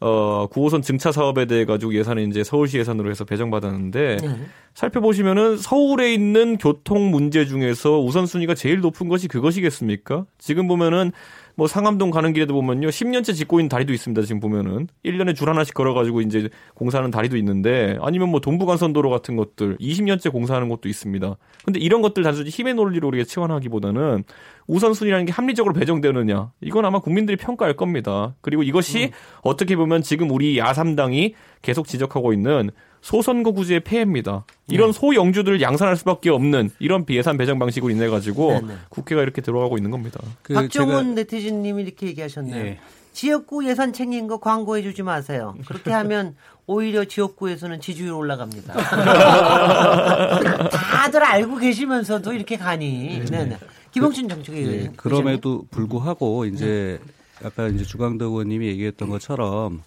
[0.00, 4.36] 어 9호선 증차 사업에 대해 가지고 예산을 이제 서울시 예산으로 해서 배정받았는데 네.
[4.74, 10.26] 살펴보시면은 서울에 있는 교통 문제 중에서 우선순위가 제일 높은 것이 그것이겠습니까?
[10.38, 11.12] 지금 보면은
[11.56, 12.88] 뭐 상암동 가는 길에도 보면요.
[12.88, 14.22] 10년째 짓고 있는 다리도 있습니다.
[14.22, 19.36] 지금 보면은 1년에 줄 하나씩 걸어 가지고 이제 공사하는 다리도 있는데 아니면 뭐 동부간선도로 같은
[19.36, 21.36] 것들 20년째 공사하는 것도 있습니다.
[21.64, 24.24] 근데 이런 것들 단순히 힘의 논리로 우리가 치환하기보다는
[24.66, 28.34] 우선순위라는 게 합리적으로 배정되느냐 이건 아마 국민들이 평가할 겁니다.
[28.40, 29.10] 그리고 이것이 음.
[29.42, 32.70] 어떻게 보면 지금 우리 야삼당이 계속 지적하고 있는
[33.04, 34.46] 소선거 구제의 폐해입니다.
[34.66, 34.98] 이런 네.
[34.98, 38.74] 소영주들을 양산할 수밖에 없는 이런 비예산 배정 방식으로 인해 가지고 네, 네.
[38.88, 40.20] 국회가 이렇게 들어가고 있는 겁니다.
[40.42, 41.14] 그 박정훈 제가...
[41.16, 42.64] 네티즌님이 이렇게 얘기하셨네요.
[42.64, 42.78] 네.
[43.12, 45.54] 지역구 예산 챙긴 거 광고해 주지 마세요.
[45.66, 46.34] 그렇게 하면
[46.66, 48.72] 오히려 지역구에서는 지지율 올라갑니다.
[50.72, 53.22] 다들 알고 계시면서도 이렇게 가니.
[53.30, 53.58] 네, 네.
[53.90, 56.98] 김홍춘 정책위 네, 그럼에도 불구하고 이제
[57.44, 59.82] 아까 이제 주광덕 의원님이 얘기했던 것처럼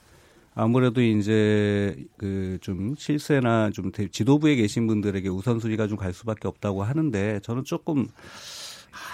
[0.58, 7.40] 아무래도 이제 그 좀 실세나 좀 지도부에 계신 분들에게 우선순위가 좀 갈 수밖에 없다고 하는데
[7.44, 8.08] 저는 조금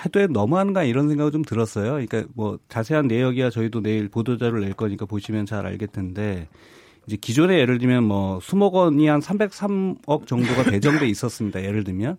[0.06, 1.92] 해도 너무한가 이런 생각이 좀 들었어요.
[1.94, 6.48] 그러니까 뭐 자세한 내역이야 저희도 내일 보도자료를 낼 거니까 보시면 잘 알겠 텐데
[7.06, 11.62] 이제 기존에 예를 들면 뭐 수억 원이 한 303억 정도가 배정돼 있었습니다.
[11.64, 12.18] 예를 들면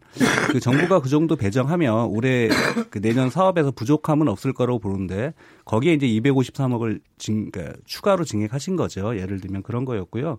[0.51, 2.49] 그 정부가 그 정도 배정하면 올해
[2.91, 5.33] 그 내년 사업에서 부족함은 없을 거라고 보는데
[5.65, 9.17] 거기에 이제 253억을 증, 그러니까 추가로 증액하신 거죠.
[9.19, 10.39] 예를 들면 그런 거였고요.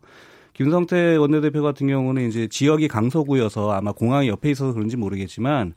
[0.53, 5.73] 김성태 원내대표 같은 경우는 이제 지역이 강서구여서 아마 공항이 옆에 있어서 그런지 모르겠지만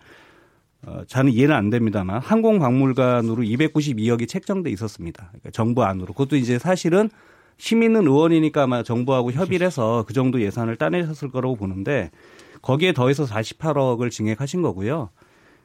[0.86, 5.28] 어, 저는 이해는 안 됩니다만 항공박물관으로 292억이 책정돼 있었습니다.
[5.30, 6.12] 그러니까 정부 안으로.
[6.12, 7.10] 그것도 이제 사실은
[7.58, 12.10] 힘 있는 의원이니까 아마 정부하고 협의를 해서 그 정도 예산을 따내셨을 거라고 보는데
[12.62, 15.10] 거기에 더해서 48억을 증액하신 거고요.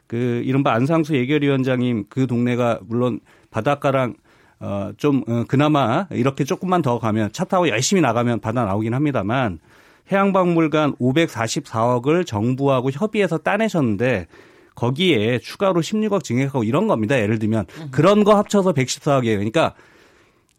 [0.08, 3.20] 그 이른바 안상수 예결위원장님 그 동네가 물론
[3.52, 4.16] 바닷가랑
[4.60, 9.60] 어좀 어, 그나마 이렇게 조금만 더 가면 차 타고 열심히 나가면 바다 나오긴 합니다만
[10.12, 14.28] 해양박물관 544억을 정부하고 협의해서 따내셨는데
[14.76, 17.20] 거기에 추가로 16억 증액하고 이런 겁니다.
[17.20, 19.36] 예를 들면 그런 거 합쳐서 114억이에요.
[19.36, 19.76] 그러니까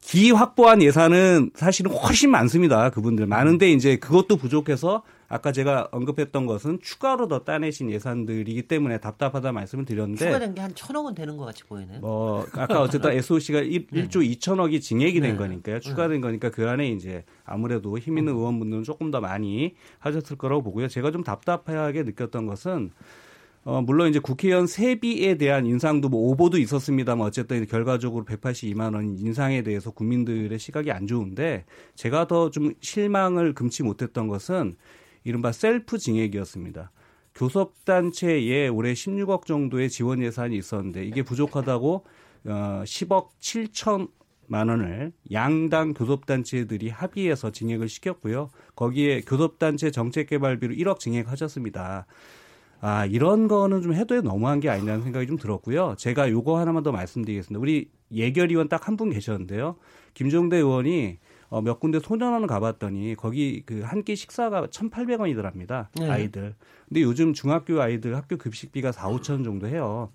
[0.06, 2.90] 기 확보한 예산은 사실은 훨씬 많습니다.
[2.90, 9.52] 그분들 많은데 이제 그것도 부족해서 아까 제가 언급했던 것은 추가로 더 따내신 예산들이기 때문에 답답하다
[9.52, 12.00] 말씀을 드렸는데 추가된 게 한 천억 원 되는 것 같이 보이네요.
[12.00, 14.06] 뭐 아까 어쨌든 SOC가 1, 네.
[14.06, 15.36] 1조 2천억이 증액이 된 네.
[15.38, 15.80] 거니까요.
[15.80, 20.88] 추가된 거니까 그 안에 이제 아무래도 힘 있는 의원분들은 조금 더 많이 하셨을 거라고 보고요.
[20.88, 22.90] 제가 좀 답답하게 느꼈던 것은
[23.64, 29.62] 어, 물론 이제 국회의원 세비에 대한 인상도 뭐 오보도 있었습니다만 어쨌든 결과적으로 182만 원 인상에
[29.62, 34.76] 대해서 국민들의 시각이 안 좋은데 제가 더 좀 실망을 금치 못했던 것은
[35.24, 36.92] 이른바 셀프 증액이었습니다.
[37.34, 42.04] 교섭단체에 올해 16억 정도의 지원 예산이 있었는데 이게 부족하다고
[42.46, 48.50] 어, 10억 7천만 원을 양당 교섭단체들이 합의해서 증액을 시켰고요.
[48.76, 52.06] 거기에 교섭단체 정책개발비로 1억 증액하셨습니다.
[52.86, 55.94] 아, 이런 거는 좀 해도 너무한 게 아니라는 생각이 좀 들었고요.
[55.96, 57.58] 제가 요거 하나만 더 말씀드리겠습니다.
[57.58, 59.76] 우리 예결위원 딱 한 분 계셨는데요.
[60.12, 61.16] 김종대 의원이
[61.48, 65.86] 어, 몇 군데 소년원을 가봤더니 거기 그 한 끼 식사가 1,800원이더랍니다.
[65.98, 66.10] 네.
[66.10, 66.54] 아이들.
[66.86, 70.10] 근데 요즘 중학교 아이들 학교 급식비가 4, 5천 정도 해요.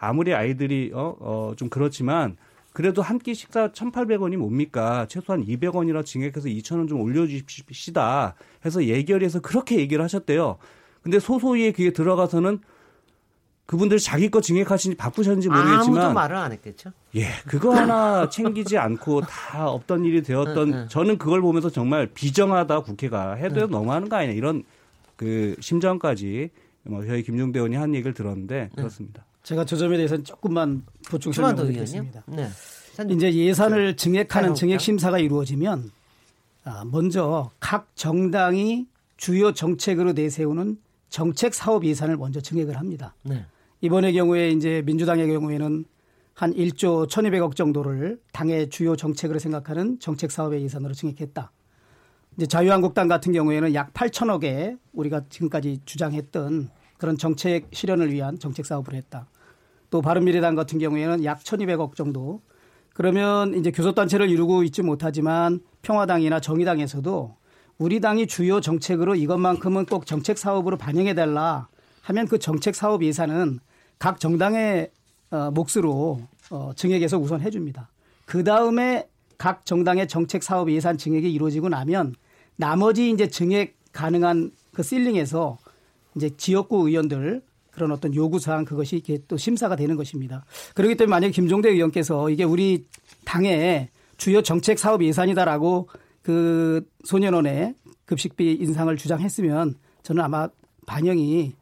[0.00, 2.36] 아무리 아이들이 어, 어, 좀 그렇지만
[2.72, 5.06] 그래도 한 끼 식사 1,800원이 뭡니까?
[5.08, 8.34] 최소한 200원이라 증액해서 2,000원 좀 올려주십시다.
[8.64, 10.58] 해서 예결에서 그렇게 얘기를 하셨대요.
[11.02, 12.60] 근데 소소위에 그게 들어가서는
[13.66, 16.90] 그분들 자기 거 증액하시니 바쁘셨는지 모르겠지만 아무도 말을 안 했겠죠.
[17.16, 20.88] 예, 그거 하나 챙기지 않고 다 없던 일이 되었던 응, 응.
[20.88, 23.70] 저는 그걸 보면서 정말 비정하다 국회가 해도 응.
[23.70, 24.64] 너무하는 거 아니냐 이런
[25.16, 26.48] 그 심정까지
[26.84, 29.26] 뭐 저희 김종대 의원이 한 얘기를 들었는데 그렇습니다.
[29.42, 32.22] 제가 저 점에 대해서는 조금만 보충 설명드리겠습니다.
[32.28, 32.48] 네.
[33.10, 35.90] 이제 예산을 증액하는 증액 심사가 이루어지면
[36.64, 38.86] 아, 먼저 각 정당이
[39.18, 40.78] 주요 정책으로 내세우는
[41.08, 43.14] 정책 사업 예산을 먼저 증액을 합니다.
[43.22, 43.44] 네.
[43.80, 45.84] 이번의 경우에 이제 민주당의 경우에는
[46.34, 51.50] 한 1조 1,200억 정도를 당의 주요 정책으로 생각하는 정책 사업의 예산으로 증액했다.
[52.36, 58.94] 이제 자유한국당 같은 경우에는 약 8천억에 우리가 지금까지 주장했던 그런 정책 실현을 위한 정책 사업을
[58.94, 59.28] 했다.
[59.90, 62.42] 또 바른미래당 같은 경우에는 약 1,200억 정도.
[62.94, 67.36] 그러면 이제 교섭단체를 이루고 있지 못하지만 평화당이나 정의당에서도
[67.78, 71.68] 우리 당이 주요 정책으로 이것만큼은 꼭 정책 사업으로 반영해 달라
[72.02, 73.60] 하면 그 정책 사업 예산은
[74.00, 74.90] 각 정당의
[75.30, 77.88] 어, 몫으로 어, 증액해서 우선 해줍니다.
[78.24, 82.16] 그 다음에 각 정당의 정책 사업 예산 증액이 이루어지고 나면
[82.56, 85.58] 나머지 이제 증액 가능한 그 실링에서
[86.16, 90.44] 이제 지역구 의원들 그런 어떤 요구 사항 그것이 이게 또 심사가 되는 것입니다.
[90.74, 92.86] 그렇기 때문에 만약에 김종대 의원께서 이게 우리
[93.24, 95.88] 당의 주요 정책 사업 예산이다라고
[96.28, 100.50] 그 소년원의 급식비 인상을 주장했으면 저는 아마
[100.86, 101.54] 반영이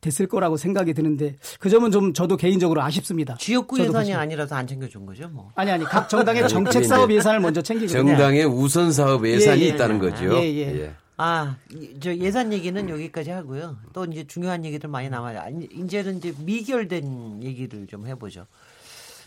[0.00, 3.36] 됐을 거라고 생각이 드는데 그 점은 좀 저도 개인적으로 아쉽습니다.
[3.38, 5.52] 지역구 예산이 사실- 아니라서 안 챙겨준 거죠, 뭐.
[5.54, 8.04] 아니 아니 각 정당의 정책 사업 예산을 먼저 챙기거든요.
[8.16, 9.68] 정당의 우선 사업 예산이 예, 예.
[9.68, 10.24] 있다는 거죠.
[10.42, 10.94] 예, 예.
[11.16, 13.76] 아, 이- 저 예산 얘기는 여기까지 하고요.
[13.92, 15.38] 또 이제 중요한 얘기들 많이 남아요.
[15.38, 18.44] 아, 이제- 이제는 이제 미결된 얘기를 좀 해보죠.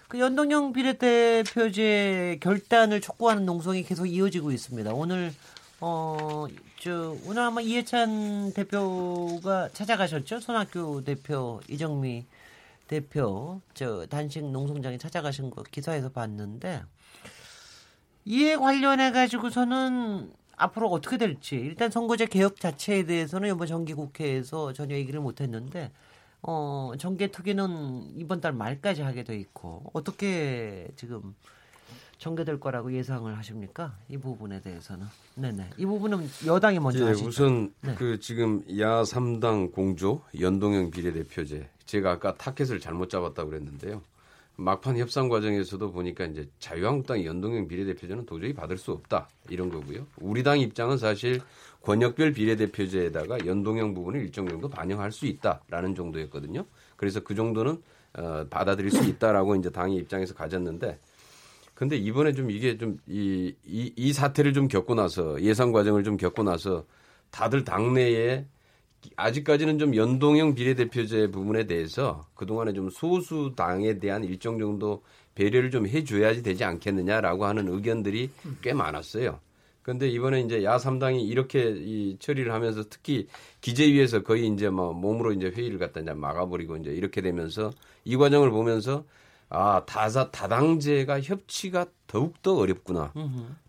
[0.08, 4.94] 그 연동형 비례대표제 결단을 촉구하는 농성이 계속 이어지고 있습니다.
[4.94, 5.34] 오늘
[5.82, 6.48] 어,
[6.80, 10.40] 저 오늘 아마 이해찬 대표가 찾아가셨죠?
[10.40, 12.26] 손학규 대표, 이정미
[12.88, 16.84] 대표, 저 단식 농성장에 찾아가신 거 기사에서 봤는데
[18.24, 25.20] 이에 관련해 가지고서는 앞으로 어떻게 될지 일단 선거제 개혁 자체에 대해서는 이번 정기국회에서 전혀 얘기를
[25.20, 25.92] 못했는데
[26.42, 31.36] 어 정개특위는 이번 달 말까지 하게 돼 있고 어떻게 지금
[32.20, 33.96] 전개될 거라고 예상을 하십니까?
[34.10, 37.28] 이 부분에 대해서는 네네 이 부분은 여당이 먼저 예, 하시죠.
[37.28, 37.96] 우선 네.
[37.96, 44.02] 그 지금 야 3당 공조 연동형 비례대표제 제가 아까 타켓을 잘못 잡았다고 그랬는데요.
[44.58, 50.06] 막판 협상 과정에서도 보니까 이제 자유한국당 연동형 비례대표제는 도저히 받을 수 없다 이런 거고요.
[50.20, 51.42] 우리 당 입장은 사실
[51.84, 56.66] 권역별 비례대표제에다가 연동형 부분을 일정 정도 반영할 수 있다라는 정도였거든요.
[56.96, 57.82] 그래서 그 정도는
[58.18, 61.00] 어, 받아들일 수 있다라고 이제 당의 입장에서 가졌는데
[61.76, 66.18] 근데 이번에 좀 이게 좀 이 이 이 사태를 좀 겪고 나서 예상 과정을 좀
[66.18, 66.84] 겪고 나서
[67.30, 68.46] 다들 당내에
[69.16, 75.04] 아직까지는 좀 연동형 비례대표제 부분에 대해서 그동안에 좀 소수 당에 대한 일정 정도
[75.36, 79.40] 배려를 좀 해줘야지 되지 않겠느냐라고 하는 의견들이 꽤 많았어요.
[79.84, 83.28] 그런데 이번에 이제 야삼당이 이렇게 이 처리를 하면서 특히
[83.62, 87.72] 기재위에서 거의 이제 뭐 몸으로 이제 회의를 갖다 이제 막아버리고 이제 이렇게 되면서
[88.04, 89.06] 이 과정을 보면서
[89.50, 93.14] 아 다사 다당제가 협치가 더욱 더 어렵구나.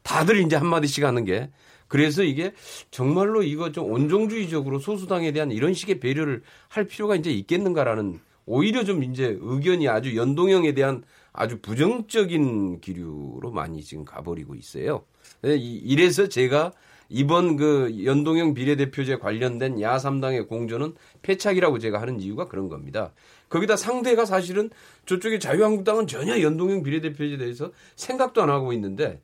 [0.03, 1.51] 다들 이제 한 마디씩 하는 게
[1.89, 2.53] 그래서 이게
[2.91, 9.03] 정말로 이거 좀 온종주의적으로 소수당에 대한 이런 식의 배려를 할 필요가 이제 있겠는가라는 오히려 좀
[9.03, 15.05] 이제 의견이 아주 연동형에 대한 아주 부정적인 기류로 많이 지금 가버리고 있어요.
[15.43, 16.73] 네, 이- 이래서 제가
[17.11, 23.13] 이번 그 연동형 비례대표제 관련된 야삼당의 공조는 패착이라고 제가 하는 이유가 그런 겁니다.
[23.49, 24.69] 거기다 상대가 사실은
[25.07, 29.21] 저쪽에 자유한국당은 전혀 연동형 비례대표제에 대해서 생각도 안 하고 있는데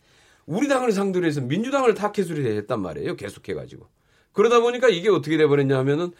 [0.46, 3.16] 우리 당을 상대로 해서 민주당을 타켓으로 했단 말이에요.
[3.16, 3.86] 계속해가지고.
[4.32, 6.12] 그러다 보니까 이게 어떻게 돼버렸냐 하면은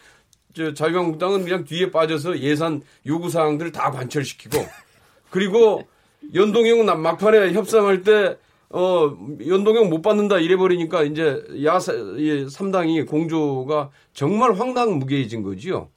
[0.53, 4.57] 저 자유한국당은 그냥 뒤에 빠져서 예산 요구 사항들을 다 관철시키고
[5.29, 5.83] 그리고
[6.33, 8.37] 연동형 은 막판에 협상할 때
[8.69, 15.89] 어, 연동형 못 받는다 이래 버리니까 이제 야사 이 3당이 공조가 정말 황당무계해진 거지요.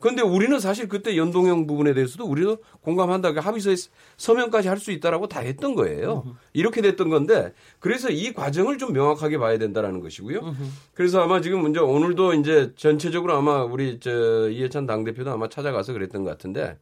[0.00, 3.32] 그런데 우리는 사실 그때 연동형 부분에 대해서도 우리도 공감한다.
[3.32, 3.76] 그 합의서에
[4.16, 6.24] 서명까지 할 수 있다라고 다 했던 거예요.
[6.54, 10.40] 이렇게 됐던 건데 그래서 이 과정을 좀 명확하게 봐야 된다라는 것이고요.
[10.94, 16.24] 그래서 아마 지금 이제 오늘도 이제 전체적으로 아마 우리 저 이해찬 당대표도 아마 찾아가서 그랬던
[16.24, 16.78] 것 같은데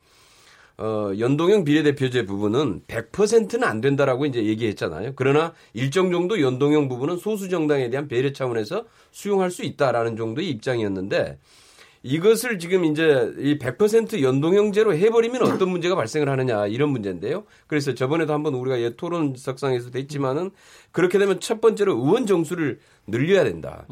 [0.81, 5.15] 어, 연동형 비례대표제 부분은 100%는 안 된다라고 이제 얘기했잖아요.
[5.17, 11.41] 그러나 일정 정도 연동형 부분은 소수 정당에 대한 배려 차원에서 수용할 수 있다라는 정도의 입장이었는데
[12.09, 17.45] 이것을 지금 이제 이 100% 연동형제로 해버리면 어떤 문제가 발생을 하느냐 이런 문제인데요.
[17.67, 20.51] 그래서 저번에도 한번 우리가 예 토론석상에서도 했지만은
[20.91, 23.87] 그렇게 되면 첫 번째로 의원 정수를 늘려야 된다.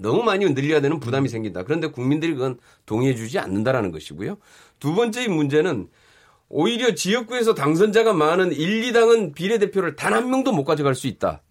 [0.00, 1.64] 너무 많이 늘려야 되는 부담이 생긴다.
[1.64, 4.38] 그런데 국민들이 그건 동의해 주지 않는다라는 것이고요.
[4.78, 5.88] 두 번째 문제는
[6.48, 11.42] 오히려 지역구에서 당선자가 많은 1, 2당은 비례대표를 단 한 명도 못 가져갈 수 있다.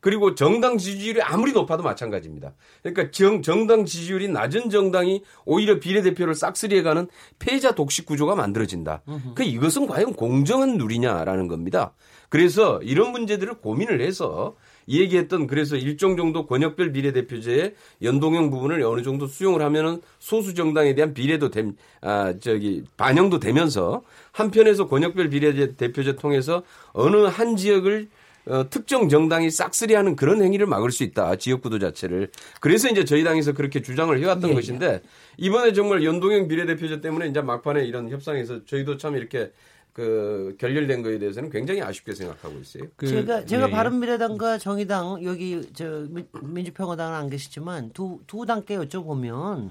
[0.00, 2.54] 그리고 정당 지지율이 아무리 높아도 마찬가지입니다.
[2.82, 9.02] 그러니까 정, 정당 지지율이 낮은 정당이 오히려 비례대표를 싹쓸이해가는 패자 독식 구조가 만들어진다.
[9.34, 11.92] 그 이것은 과연 공정한 룰이냐라는 겁니다.
[12.28, 14.56] 그래서 이런 문제들을 고민을 해서
[14.88, 20.94] 이 얘기했던 그래서 일정 정도 권역별 비례대표제의 연동형 부분을 어느 정도 수용을 하면은 소수 정당에
[20.94, 24.02] 대한 비례도 됨, 아, 저기, 반영도 되면서
[24.40, 28.08] 한편에서 권역별 비례대표제 통해서 어느 한 지역을
[28.48, 31.34] 어, 특정 정당이 싹쓸이하는 그런 행위를 막을 수 있다.
[31.34, 32.30] 지역구도 자체를.
[32.60, 35.02] 그래서 이제 저희 당에서 그렇게 주장을 해왔던 것인데
[35.36, 39.50] 이번에 정말 연동형 비례대표제 때문에 이제 막판에 이런 협상에서 저희도 참 이렇게
[39.92, 42.84] 그 결렬된 거에 대해서는 굉장히 아쉽게 생각하고 있어요.
[42.96, 43.70] 그, 제가 제가 예, 예.
[43.72, 49.70] 바른미래당과 정의당 여기 저 민- 민주평화당은 안 계시지만 두 두 당께 여쭤보면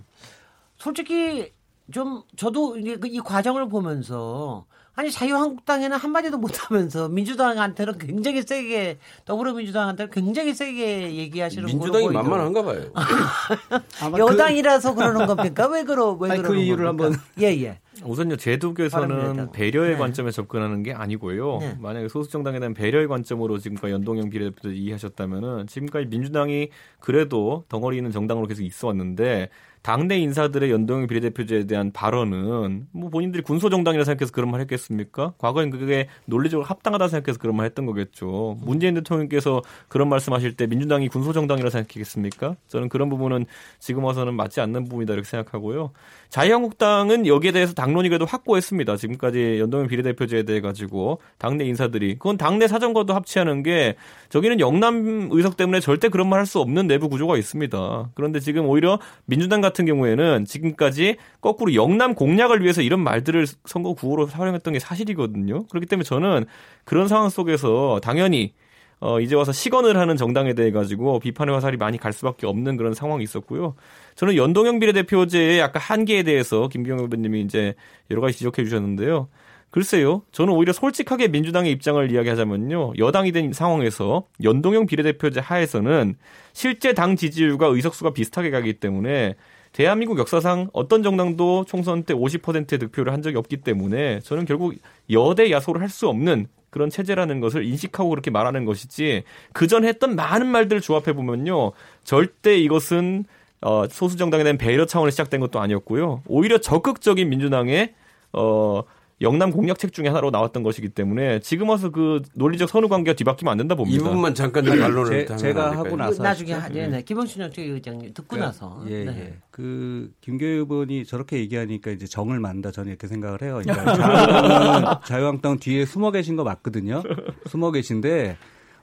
[0.77, 1.53] 솔직히
[1.91, 4.65] 좀 저도 이게 그이 과정을 보면서
[4.97, 12.07] 아니 자유한국당에는 한마디도 못하면서 민주당한테는 굉장히 세게 더불어민주당한테는 굉장히 세게 얘기하시는 민주당이.
[12.09, 12.81] 만만한가 봐요.
[14.13, 15.67] 그- 여당이라서 그, 러는 겁니까?
[15.67, 17.05] 왜 그러 왜 아니, 그러는 그 이유를 겁니까?
[17.07, 17.79] 한번- 예 예.
[18.03, 19.51] 우선요 제도교에서는 바랍니다.
[19.51, 19.97] 배려의 네.
[19.97, 21.57] 관점에 접근하는 게 아니고요.
[21.59, 21.77] 네.
[21.79, 26.69] 만약에 소수 정당에 대한 배려의 관점으로 지금까지 연동형 비례대표 이해하셨다면은 지금까지 민주당이
[26.99, 29.49] 그래도 덩어리 있는 정당으로 계속 있어 왔는데
[29.85, 35.35] 당내 인사들의 연동형 비례대표제에 대한 발언은 뭐 본인들이 군소정당이라 생각해서 그런 말 했겠습니까?
[35.37, 38.57] 과거엔 그게 논리적으로 합당하다 생각해서 그런 말 했던 거겠죠.
[38.61, 42.55] 문재인 대통령께서 그런 말씀하실 때 민주당이 군소정당이라 생각했겠습니까?
[42.67, 43.45] 저는 그런 부분은
[43.77, 45.91] 지금 와서는 맞지 않는 부분이다 이렇게 생각하고요.
[46.29, 48.97] 자유한국당은 여기에 대해서 당론이 그래도 확고했습니다.
[48.97, 53.95] 지금까지 연동형 비례대표제에 대해 가지고 당내 인사들이 그건 당내 사정과도 합치하는 게
[54.29, 58.09] 저기는 영남 의석 때문에 절대 그런 말 할 수 없는 내부 구조가 있습니다.
[58.13, 64.27] 그런데 지금 오히려 민주당 같은 경우에는 지금까지 거꾸로 영남 공략을 위해서 이런 말들을 선거 구호로
[64.27, 65.65] 사용했던 게 사실이거든요.
[65.67, 66.45] 그렇기 때문에 저는
[66.83, 68.53] 그런 상황 속에서 당연히
[68.99, 72.93] 어, 이제 와서 시건을 하는 정당에 대해 가지고 비판의 화살이 많이 갈 수밖에 없는 그런
[72.93, 73.75] 상황이 있었고요.
[74.15, 77.75] 저는 연동형 비례대표제의 약간 한계에 대해서 김경호 의원님이 이제
[78.09, 79.27] 여러 가지 지적해 주셨는데요.
[79.69, 80.21] 글쎄요.
[80.31, 82.93] 저는 오히려 솔직하게 민주당의 입장을 이야기하자면요.
[82.97, 86.15] 여당이 된 상황에서 연동형 비례대표제 하에서는
[86.53, 89.35] 실제 당 지지율과 의석수가 비슷하게 가기 때문에
[89.73, 94.75] 대한민국 역사상 어떤 정당도 총선 때 50%의 득표를 한 적이 없기 때문에 저는 결국
[95.11, 99.23] 여대 야소를 할 수 없는 그런 체제라는 것을 인식하고 그렇게 말하는 것이지
[99.53, 101.71] 그전 했던 많은 말들을 조합해 보면요.
[102.03, 103.23] 절대 이것은
[103.61, 106.23] 어, 소수 정당에 대한 배려 차원에서 시작된 것도 아니었고요.
[106.27, 107.93] 오히려 적극적인 민주당의
[108.33, 108.83] 어,
[109.21, 113.57] 영남 공약책 중에 하나로 나왔던 것이기 때문에 지금 와서 그 논리적 선후 관계가 뒤바뀌면 안
[113.57, 114.03] 된다 이 봅니다.
[114.03, 115.71] 부분만 잠깐 좀 반론을 제- 제가?
[115.77, 116.79] 하고 나서 나중에 하시죠.
[116.79, 117.01] 하, 네, 네.
[117.01, 118.83] 김원순 전 의장님 듣고 나서.
[118.87, 119.17] 예, 네.
[119.19, 119.33] 예.
[119.51, 123.61] 그 김교희 의원이 저렇게 얘기하니까 이제 정을 만다 저는 이렇게 생각을 해요.
[123.63, 127.01] 그러니까 자유한국당 뒤에 숨어 계신 거 맞거든요.
[127.47, 128.35] 숨어 계신데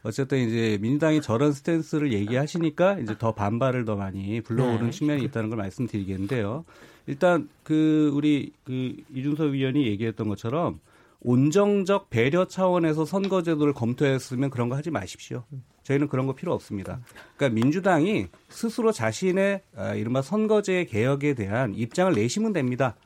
[0.04, 4.90] 어쨌든 이제 민주당이 저런 스탠스를 얘기하시니까 이제 더 반발을 더 많이 불러오는 네.
[4.90, 6.64] 측면이 있다는 걸 말씀드리겠는데요.
[7.06, 10.80] 일단 그 우리 그 이준석 위원이 얘기했던 것처럼
[11.20, 15.44] 온정적 배려 차원에서 선거제도를 검토했으면 그런 거 하지 마십시오.
[15.84, 17.00] 저희는 그런 거 필요 없습니다.
[17.36, 22.96] 그러니까 민주당이 스스로 자신의 아, 이른바 선거제 개혁에 대한 입장을 내시면 됩니다.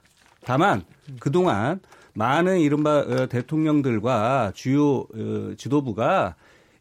[0.45, 0.85] 다만
[1.21, 1.81] 그동안
[2.15, 6.37] 많은 이른바 어, 대통령들과 주요 어, 지도부가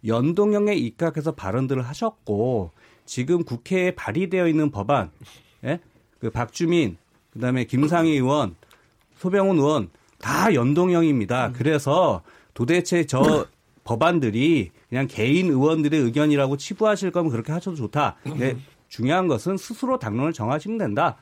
[0.06, 2.72] 연동형에 입각해서 발언들을 하셨고
[3.06, 5.12] 지금 국회에 발의되어 있는 법안,
[5.64, 5.80] 예?
[6.20, 6.98] 그 박주민,
[7.32, 8.56] 그다음에 김상희 의원,
[9.18, 9.90] 소병훈 의원
[10.20, 11.52] 다 연동형입니다.
[11.54, 12.22] 그래서
[12.54, 13.46] 도대체 저
[13.84, 18.16] 법안들이 그냥 개인 의원들의 의견이라고 치부하실 거면 그렇게 하셔도 좋다.
[18.38, 21.18] 네, 중요한 것은 스스로 당론을 정하시면 된다.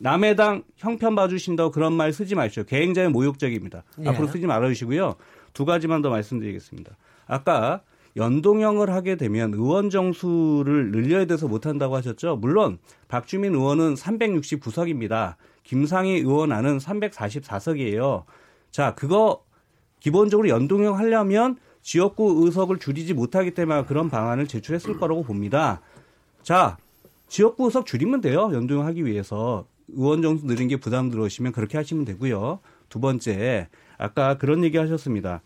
[0.00, 2.62] 남의 당 형편 봐주신다고 그런 말 쓰지 마십시오.
[2.64, 3.82] 굉장히 모욕적입니다.
[4.04, 4.08] 예.
[4.08, 5.16] 앞으로 쓰지 말아주시고요.
[5.52, 6.96] 두 가지만 더 말씀드리겠습니다.
[7.26, 7.82] 아까
[8.18, 12.36] 연동형을 하게 되면 의원 정수를 늘려야 돼서 못한다고 하셨죠.
[12.36, 15.36] 물론 박주민 의원은 360구석입니다.
[15.62, 18.24] 김상희 의원 안은 344석이에요.
[18.72, 19.44] 자, 그거
[20.00, 25.80] 기본적으로 연동형 하려면 지역구 의석을 줄이지 못하기 때문에 그런 방안을 제출했을 거라고 봅니다.
[26.42, 26.76] 자,
[27.28, 28.50] 지역구 의석 줄이면 돼요.
[28.52, 29.64] 연동형 하기 위해서.
[29.90, 32.58] 의원 정수 늘린 게 부담 들어오시면 그렇게 하시면 되고요.
[32.88, 35.40] 두 번째, 아까 그런 얘기 하셨습니다.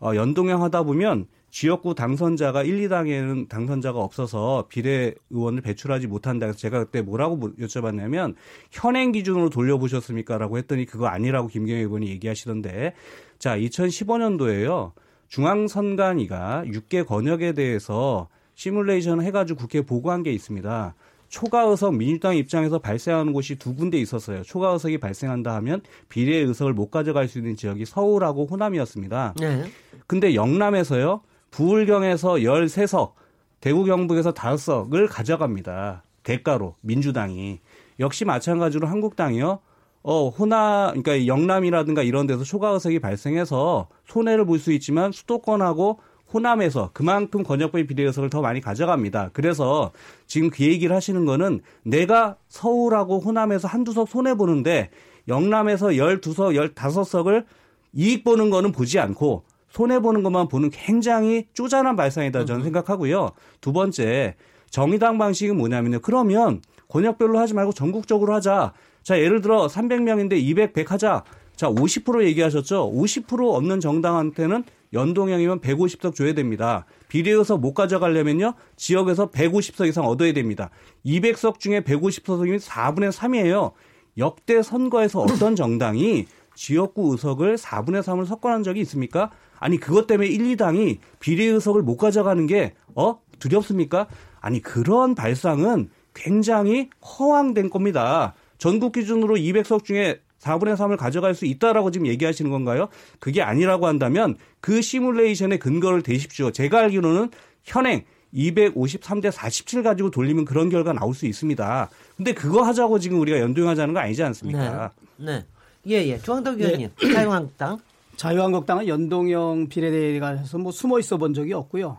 [0.00, 6.46] 어, 연동형 하다 보면 지역구 당선자가 1, 2당에는 당선자가 없어서 비례 의원을 배출하지 못한다.
[6.46, 8.34] 그래서 제가 그때 뭐라고 물- 여쭤봤냐면
[8.70, 10.36] 현행 기준으로 돌려보셨습니까?
[10.38, 12.94] 라고 했더니 그거 아니라고 김경애 의원이 얘기하시던데
[13.38, 14.92] 자, 2015년도에요.
[15.28, 20.94] 중앙선관위가 6개 권역에 대해서 시뮬레이션 해가지고 국회에 보고한 게 있습니다.
[21.28, 24.42] 초과 의석 민주당 입장에서 발생하는 곳이 두 군데 있었어요.
[24.42, 29.34] 초과 의석이 발생한다 하면 비례 의석을 못 가져갈 수 있는 지역이 서울하고 호남이었습니다.
[29.40, 29.64] 네.
[30.06, 31.22] 근데 영남에서요.
[31.56, 33.12] 부울경에서 13석,
[33.60, 36.02] 대구 경북에서 5석을 가져갑니다.
[36.22, 37.60] 대가로 민주당이.
[37.98, 39.60] 역시 마찬가지로 한국당이요.
[40.02, 45.98] 어, 호남 그러니까 영남이라든가 이런 데서 초과 의석이 발생해서 손해를 볼 수 있지만 수도권하고
[46.34, 49.30] 호남에서 그만큼 권역부의 비례 의석을 더 많이 가져갑니다.
[49.32, 49.92] 그래서
[50.26, 54.90] 지금 그 얘기를 하시는 거는 내가 서울하고 호남에서 한두 석 손해 보는데
[55.26, 57.46] 영남에서 12석, 15석을
[57.94, 59.44] 이익 보는 거는 보지 않고
[59.76, 63.32] 손해 보는 것만 보는 굉장히 쪼잔한 발상이다 저는 생각하고요.
[63.60, 64.34] 두 번째
[64.70, 66.00] 정의당 방식은 뭐냐면요.
[66.00, 68.72] 그러면 권역별로 하지 말고 전국적으로 하자.
[69.02, 71.24] 자 예를 들어 300명인데 200, 100 하자.
[71.56, 72.90] 자 50% 얘기하셨죠.
[72.90, 74.64] 50% 없는 정당한테는
[74.94, 76.86] 연동형이면 150석 줘야 됩니다.
[77.08, 78.54] 비례의석 못 가져가려면요.
[78.76, 80.70] 지역에서 150석 이상 얻어야 됩니다.
[81.04, 83.72] 200석 중에 150석이면 4분의 3이에요.
[84.16, 86.24] 역대 선거에서 어떤 정당이
[86.54, 89.30] 지역구 의석을 4분의 3을 석권한 적이 있습니까?
[89.58, 93.20] 아니 그것 때문에 1, 2당이 비례 의석을 못 가져가는 게 어?
[93.38, 94.06] 두렵습니까?
[94.40, 98.34] 아니 그런 발상은 굉장히 허황된 겁니다.
[98.58, 102.88] 전국 기준으로 200석 중에 4분의 3을 가져갈 수 있다라고 지금 얘기하시는 건가요?
[103.18, 106.52] 그게 아니라고 한다면 그 시뮬레이션의 근거를 대십시오.
[106.52, 107.30] 제가 알기로는
[107.64, 108.04] 현행
[108.34, 111.90] 253대 47 가지고 돌리면 그런 결과 나올 수 있습니다.
[112.16, 114.92] 근데 그거 하자고 지금 우리가 연동하자는 거 아니지 않습니까?
[115.16, 115.26] 네.
[115.26, 115.44] 네.
[115.88, 116.18] 예, 예.
[116.18, 117.12] 조항덕 의원님, 네.
[117.12, 117.78] 자유한국당.
[118.16, 121.98] 자유한국당은 연동형 비례대회가서 뭐 숨어 있어 본 적이 없고요.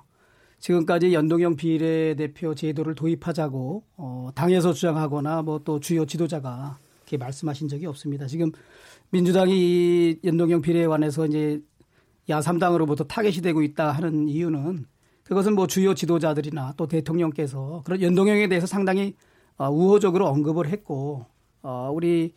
[0.60, 7.86] 지금까지 연동형 비례대표 제도를 도입하자고 어, 당에서 주장하거나 뭐 또 주요 지도자가 이렇게 말씀하신 적이
[7.86, 8.26] 없습니다.
[8.26, 8.52] 지금
[9.12, 11.62] 민주당이 이 연동형 비례에 관해서 이제
[12.30, 14.86] 야3당으로부터 타겟이 되고 있다 하는 이유는
[15.24, 19.16] 그것은 뭐 주요 지도자들이나 또 대통령께서 그런 연동형에 대해서 상당히
[19.58, 21.26] 어, 우호적으로 언급을 했고
[21.62, 22.34] 어, 우리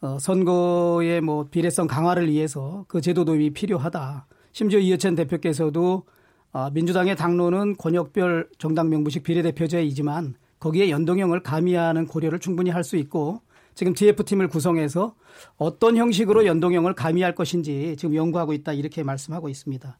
[0.00, 4.26] 어, 선거의 뭐 비례성 강화를 위해서 그 제도 도입이 필요하다.
[4.52, 6.04] 심지어 이해찬 대표께서도
[6.52, 13.40] 어, 민주당의 당론은 권역별 정당 명부식 비례대표제이지만 거기에 연동형을 가미하는 고려를 충분히 할 수 있고
[13.74, 15.14] 지금 TF팀을 구성해서
[15.58, 19.98] 어떤 형식으로 연동형을 가미할 것인지 지금 연구하고 있다 이렇게 말씀하고 있습니다.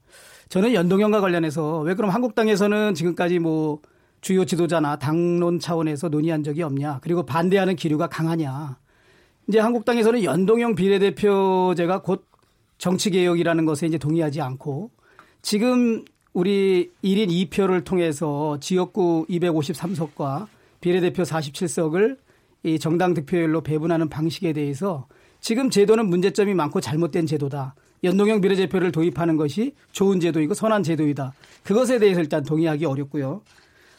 [0.48, 3.82] 저는 연동형과 관련해서 왜 그럼 한국당에서는 지금까지 뭐
[4.22, 8.78] 주요 지도자나 당론 차원에서 논의한 적이 없냐 그리고 반대하는 기류가 강하냐
[9.48, 12.26] 이제 한국당에서는 연동형 비례대표제가 곧
[12.78, 14.90] 정치개혁이라는 것에 이제 동의하지 않고
[15.40, 20.46] 지금 우리 1인 2표를 통해서 지역구 253석과
[20.80, 22.18] 비례대표 47석을
[22.64, 25.06] 이 정당 득표율로 배분하는 방식에 대해서
[25.40, 27.74] 지금 제도는 문제점이 많고 잘못된 제도다.
[28.02, 31.32] 연동형 비례대표를 도입하는 것이 좋은 제도이고 선한 제도이다.
[31.62, 33.42] 그것에 대해서 일단 동의하기 어렵고요.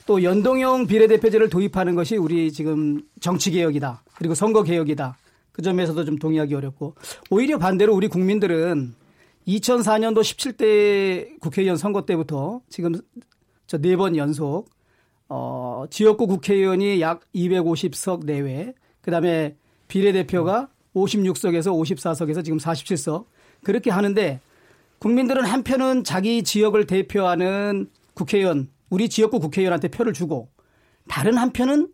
[0.06, 4.04] 또 연동형 비례대표제를 도입하는 것이 우리 지금 정치개혁이다.
[4.16, 5.16] 그리고 선거개혁이다.
[5.58, 6.94] 그 점에서도 좀 동의하기 어렵고
[7.32, 8.94] 오히려 반대로 우리 국민들은
[9.48, 12.94] 2004년도 17대 국회의원 선거 때부터 지금
[13.66, 14.70] 저 네 번 연속
[15.30, 19.56] 어 지역구 국회의원이 약 250석 내외 그다음에
[19.88, 23.26] 비례대표가 56석에서 54석에서 지금 47석
[23.64, 24.40] 그렇게 하는데
[25.00, 30.50] 국민들은 한편은 자기 지역을 대표하는 국회의원 우리 지역구 국회의원한테 표를 주고
[31.08, 31.92] 다른 한편은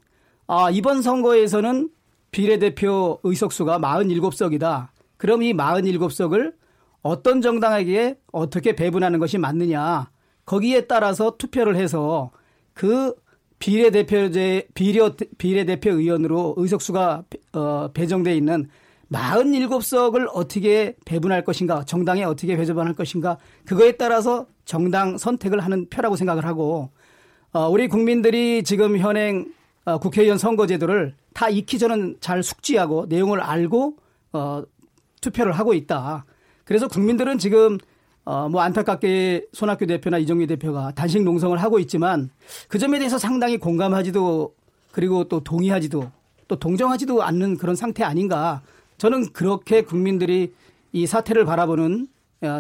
[0.47, 1.89] 아 이번 선거에서는
[2.34, 4.89] 비례대표 의석수가 47석이다.
[5.15, 6.53] 그럼 이 47석을
[7.01, 10.09] 어떤 정당에게 어떻게 배분하는 것이 맞느냐.
[10.45, 12.31] 거기에 따라서 투표를 해서
[12.73, 13.13] 그
[13.59, 17.23] 비례대표제 비례 비례대표 의원으로 의석수가
[17.53, 18.67] 어 배정돼 있는
[19.11, 26.45] 47석을 어떻게 배분할 것인가, 정당에 어떻게 배분할 것인가, 그거에 따라서 정당 선택을 하는 표라고 생각을
[26.45, 26.89] 하고,
[27.51, 29.53] 어, 우리 국민들이 지금 현행
[29.86, 33.97] 어, 국회의원 선거제도를 다 익히 저는 잘 숙지하고 내용을 알고
[34.34, 34.63] 어,
[35.21, 36.25] 투표를 하고 있다.
[36.63, 37.77] 그래서 국민들은 지금
[38.25, 42.29] 어, 뭐 안타깝게 손학규 대표나 이정미 대표가 단식 농성을 하고 있지만
[42.69, 44.55] 그 점에 대해서 상당히 공감하지도
[44.91, 46.11] 그리고 또 동의하지도
[46.47, 48.61] 또 동정하지도 않는 그런 상태 아닌가.
[48.97, 50.53] 저는 그렇게 국민들이
[50.91, 52.11] 이 사태를 바라보는 어,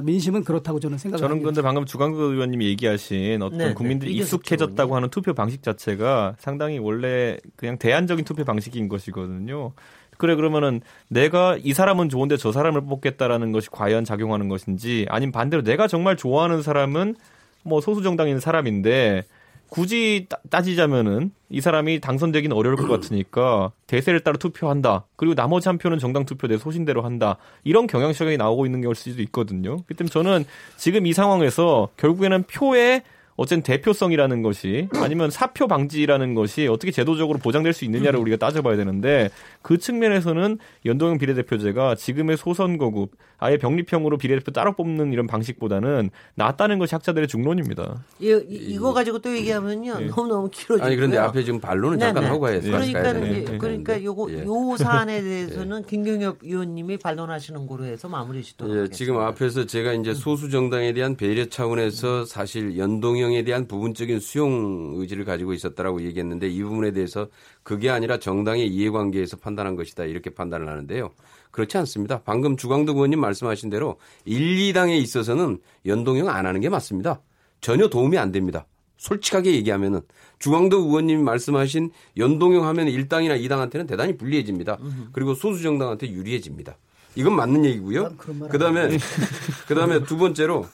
[0.03, 1.27] 민심은 그렇다고 저는 생각합니다.
[1.27, 3.73] 저는 그런데 방금 주광국 의원님이 얘기하신 어떤 네, 네.
[3.73, 4.95] 국민들이 이게 익숙해졌다고.
[4.95, 9.73] 하는 투표 방식 자체가 상당히 원래 그냥 대안적인 투표 방식인 것이거든요.
[10.17, 15.63] 그래 그러면은 내가 이 사람은 좋은데 저 사람을 뽑겠다라는 것이 과연 작용하는 것인지 아니면 반대로
[15.63, 17.15] 내가 정말 좋아하는 사람은
[17.63, 19.23] 뭐 소수 정당인 사람인데
[19.73, 25.05] 굳이 따- 따지자면은 이 사람이 당선되기는 어려울 것 같으니까 대세를 따라 투표한다.
[25.15, 27.37] 그리고 나머지 한 표는 정당 투표 내 소신대로 한다.
[27.63, 29.77] 이런 경향성이 나오고 있는 걸 수도 있거든요.
[29.77, 30.45] 그렇기 때문에 저는
[30.77, 33.01] 지금 이 상황에서 결국에는 표의
[33.35, 39.29] 어쨌든 대표성이라는 것이 아니면 사표 방지라는 것이 어떻게 제도적으로 보장될 수 있느냐를 우리가 따져봐야 되는데
[39.61, 43.07] 그 측면에서는 연동형 비례대표제가 지금의 소선거구
[43.39, 48.05] 아예 병립형으로 비례대표 따로 뽑는 이런 방식보다는 낫다는 것이 학자들의 중론입니다.
[48.19, 49.99] 이, 이, 거 가지고 또 얘기하면요.
[50.07, 50.85] 너무 너무 길어지고요.
[50.85, 52.29] 아니 그런데 앞에 지금 반론은 네, 잠깐 네.
[52.29, 53.39] 하고 해서 그러니까 가야 되는데.
[53.41, 54.45] 이제 그러니까 요거 예.
[54.45, 58.95] 요 사안에 대해서는 김경엽 의원님이 반론하시는 거로 해서 마무리 짓도록 예, 하겠습니다.
[58.95, 64.93] 지금 앞에서 제가 이제 소수 정당에 대한 배려 차원에서 사실 연동형 에 대한 부분적인 수용
[64.97, 67.27] 의지를 가지고 있었다라고 얘기했는데 이 부분에 대해서
[67.63, 71.11] 그게 아니라 정당의 이해관계에서 판단한 것이다 이렇게 판단을 하는데요.
[71.51, 72.21] 그렇지 않습니다.
[72.23, 77.21] 방금 주광덕 의원님 말씀하신 대로 1, 2당에 있어서는 연동형 안 하는 게 맞습니다.
[77.61, 78.65] 전혀 도움이 안 됩니다.
[78.97, 80.01] 솔직하게 얘기하면은
[80.39, 84.77] 주광덕 의원님이 말씀하신 연동형 하면 1당이나 2당한테는 대단히 불리해집니다.
[85.11, 86.77] 그리고 소수 정당한테 유리해집니다.
[87.15, 88.15] 이건 맞는 얘기고요.
[88.49, 88.97] 그다음에
[89.67, 90.65] 그다음에 두 번째로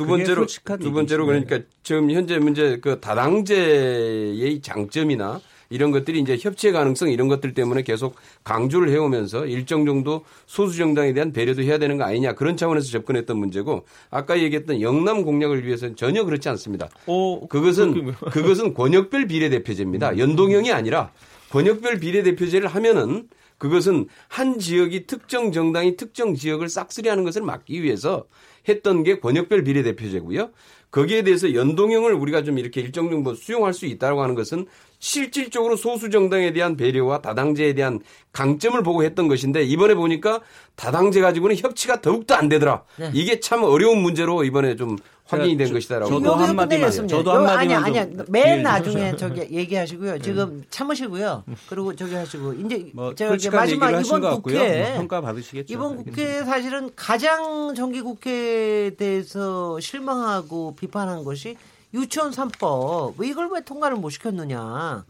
[0.00, 1.26] 두 번째로 두 번째로.
[1.26, 7.82] 그러니까 지금 현재 문제 그 다당제의 장점이나 이런 것들이 이제 협치의 가능성 이런 것들 때문에
[7.82, 12.90] 계속 강조를 해오면서 일정 정도 소수 정당에 대한 배려도 해야 되는 거 아니냐 그런 차원에서
[12.90, 16.88] 접근했던 문제고 아까 얘기했던 영남 공략을 위해서는 전혀 그렇지 않습니다.
[17.06, 20.18] 어, 그것은 그것은 권역별 비례대표제입니다.
[20.18, 21.12] 연동형이 아니라
[21.50, 23.28] 권역별 비례대표제를 하면은
[23.58, 28.24] 그것은 한 지역이 특정 정당이 특정 지역을 싹쓸이하는 것을 막기 위해서
[28.68, 30.50] 했던 게 권역별 비례대표제고요.
[30.90, 34.66] 거기에 대해서 연동형을 우리가 좀 이렇게 일정 정도 수용할 수 있다고 하는 것은
[34.98, 38.00] 실질적으로 소수 정당에 대한 배려와 다당제에 대한
[38.32, 40.40] 강점을 보고 했던 것인데 이번에 보니까
[40.74, 42.82] 다당제 가지고는 협치가 더욱더 안 되더라.
[42.96, 43.10] 네.
[43.14, 44.96] 이게 참 어려운 문제로 이번에 좀
[45.30, 46.10] 확인이 된 저- 것이다라고.
[46.10, 46.90] 저도 여기서 한마디만.
[47.08, 48.24] 저도 요- 한마디만 아니야, 아니야.
[48.24, 50.18] 좀맨 나중에 저기 얘기하시고요.
[50.20, 51.44] 지금 참으시고요.
[51.68, 54.42] 그리고 저기 하시고 이제 뭐 저기 솔직한 마지막 이번.
[54.42, 55.72] 국회 뭐 평가 받으시겠죠.
[55.72, 56.10] 이번 알겠습니다.
[56.10, 61.56] 국회 사실은 가장 정기 국회에 대해서 실망하고 비판한 것이
[61.94, 63.14] 유치원 3법.
[63.18, 65.04] 왜 이걸 왜 통과를 못 시켰느냐.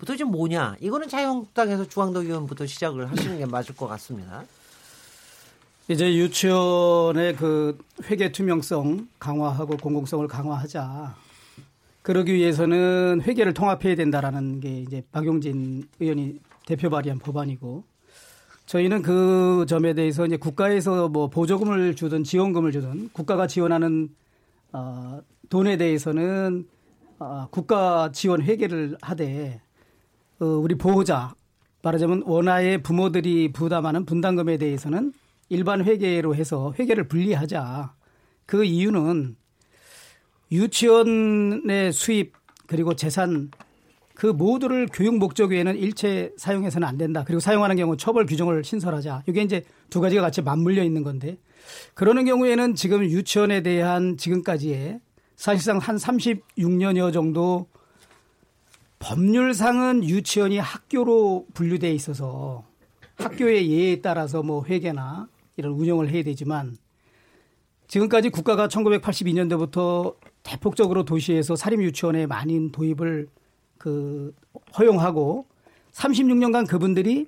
[0.00, 0.76] 도대체 뭐냐.
[0.80, 1.84] 이거는 자유한국당에서
[2.20, 4.44] 의원부터 시작을 하시는 게 맞을 것 같습니다.
[5.90, 11.16] 이제 유치원의 그 회계 투명성 강화하고 공공성을 강화하자.
[12.02, 17.84] 그러기 위해서는 회계를 통합해야 된다라는 게 이제 박용진 의원이 대표 발의한 법안이고
[18.66, 24.10] 저희는 그 점에 대해서 이제 국가에서 뭐 보조금을 주든 지원금을 주든 국가가 지원하는
[24.72, 26.68] 어, 돈에 대해서는
[27.18, 29.62] 어, 국가 지원 회계를 하되
[30.38, 31.34] 어, 우리 보호자
[31.80, 35.14] 말하자면 원아의 부모들이 부담하는 분담금에 대해서는
[35.48, 37.94] 일반 회계로 해서 회계를 분리하자.
[38.46, 39.36] 그 이유는
[40.50, 42.32] 유치원의 수입
[42.66, 43.50] 그리고 재산
[44.14, 47.22] 그 모두를 교육 목적 외에는 일체 사용해서는 안 된다.
[47.24, 49.22] 그리고 사용하는 경우 처벌 규정을 신설하자.
[49.28, 51.38] 이게 이제 두 가지가 같이 맞물려 있는 건데
[51.94, 55.00] 그러는 경우에는 지금 유치원에 대한 지금까지의
[55.36, 57.68] 사실상 한 36년여 정도
[58.98, 62.64] 법률상은 유치원이 학교로 분류돼 있어서
[63.16, 65.28] 학교의 예에 따라서 뭐 회계나
[65.58, 66.76] 이런 운영을 해야 되지만
[67.88, 73.28] 지금까지 국가가 1982년도부터 대폭적으로 도시에서 사립 유치원의 많은 도입을
[73.76, 74.32] 그
[74.78, 75.46] 허용하고
[75.92, 77.26] 36년간 그분들이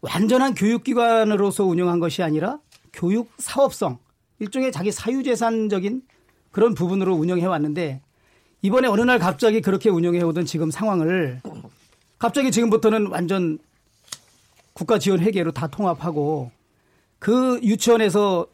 [0.00, 2.58] 완전한 교육기관으로서 운영한 것이 아니라
[2.92, 3.98] 교육 사업성
[4.38, 6.02] 일종의 자기 사유재산적인
[6.50, 8.00] 그런 부분으로 운영해 왔는데
[8.62, 11.42] 이번에 어느 날 갑자기 그렇게 운영해 오던 지금 상황을
[12.18, 13.58] 갑자기 지금부터는 완전
[14.72, 16.50] 국가 지원 회계로 다 통합하고
[17.18, 18.46] 그 유치원에서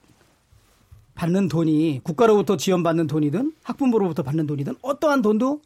[1.14, 5.62] 받는 돈이 국가로부터 지원받는 돈이든 학부모로부터 받는 돈이든 어떠한 돈도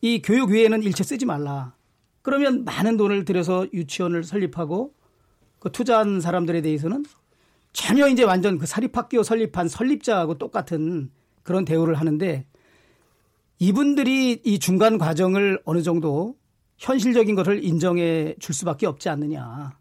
[0.00, 1.74] 이 교육 외에는 일체 쓰지 말라.
[2.22, 4.92] 그러면 많은 돈을 들여서 유치원을 설립하고
[5.58, 7.04] 그 투자한 사람들에 대해서는
[7.72, 11.10] 전혀 이제 완전 그 사립학교 설립한 설립자하고 똑같은
[11.42, 12.46] 그런 대우를 하는데
[13.58, 16.36] 이분들이 이 중간 과정을 어느 정도
[16.78, 19.72] 현실적인 것을 인정해 줄 수밖에 없지 않느냐.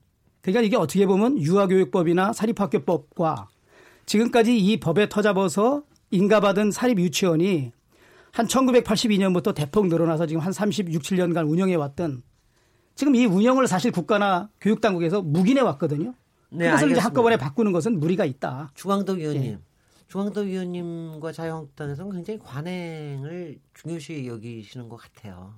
[0.45, 3.49] 그러니까 이게 어떻게 보면 유아교육법이나 사립학교법과
[4.05, 5.81] 지금까지 이 법에 터잡아서
[6.11, 7.71] 인가받은 사립 유치원이
[8.31, 12.21] 한 1982년부터 대폭 늘어나서 지금 한 36, 7년간 운영해 왔던
[12.93, 16.13] 지금 이 운영을 사실 국가나 교육당국에서 묵인해 왔거든요.
[16.51, 17.03] 네, 그래서 이제 알겠습니다.
[17.05, 18.69] 한꺼번에 바꾸는 것은 무리가 있다.
[18.75, 19.43] 주광덕 의원님.
[19.45, 19.59] 예.
[20.09, 25.55] 주광덕 의원님과 자유한국당에서는 굉장히 관행을 중요시 여기시는 것 같아요.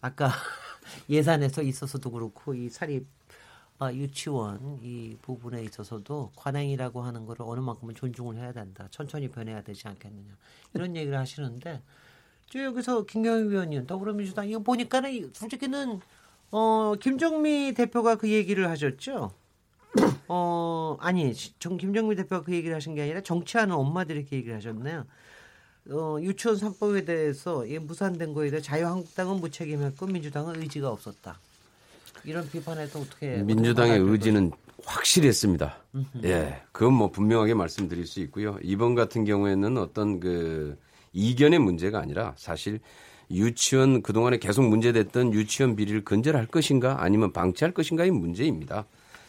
[0.00, 0.28] 아까
[1.08, 3.06] 예산에서 있어서도 그렇고 이 사립
[3.78, 8.86] 아, 유치원 이 부분에 있어서도 관행이라고 하는 거를 어느 만큼은 존중을 해야 된다.
[8.90, 10.28] 천천히 변해야 되지 않겠느냐.
[10.74, 11.82] 이런 얘기를 하시는데
[12.48, 16.00] 저 여기서 김경희 의원님 더불어민주당 이거 보니까는 이- 솔직히는
[16.52, 19.32] 어 김정미 대표가 그 얘기를 하셨죠.
[20.28, 25.04] 어 아니 정 김정미 대표가 그 얘기를 하신 게 아니라 정치하는 엄마들이 이렇게 얘기를 하셨네요.
[25.90, 31.40] 어 유치원 3법에 대해서 이 무산된 거에 대해 자유한국당은 무책임했고 민주당은 의지가 없었다.
[32.24, 34.52] 이런 비판에 또 어떻게 민주당의 의지는
[34.84, 35.76] 확실했습니다.
[36.24, 38.58] 예, 그건 뭐 분명하게 말씀드릴 수 있고요.
[38.62, 40.76] 이번 같은 경우에는 어떤 그
[41.12, 42.80] 이견의 문제가 아니라 사실
[43.30, 48.86] 유치원 그동안에 계속 문제됐던 유치원 비리를 근절할 것인가 아니면 방치할 것인가의 문제입니다.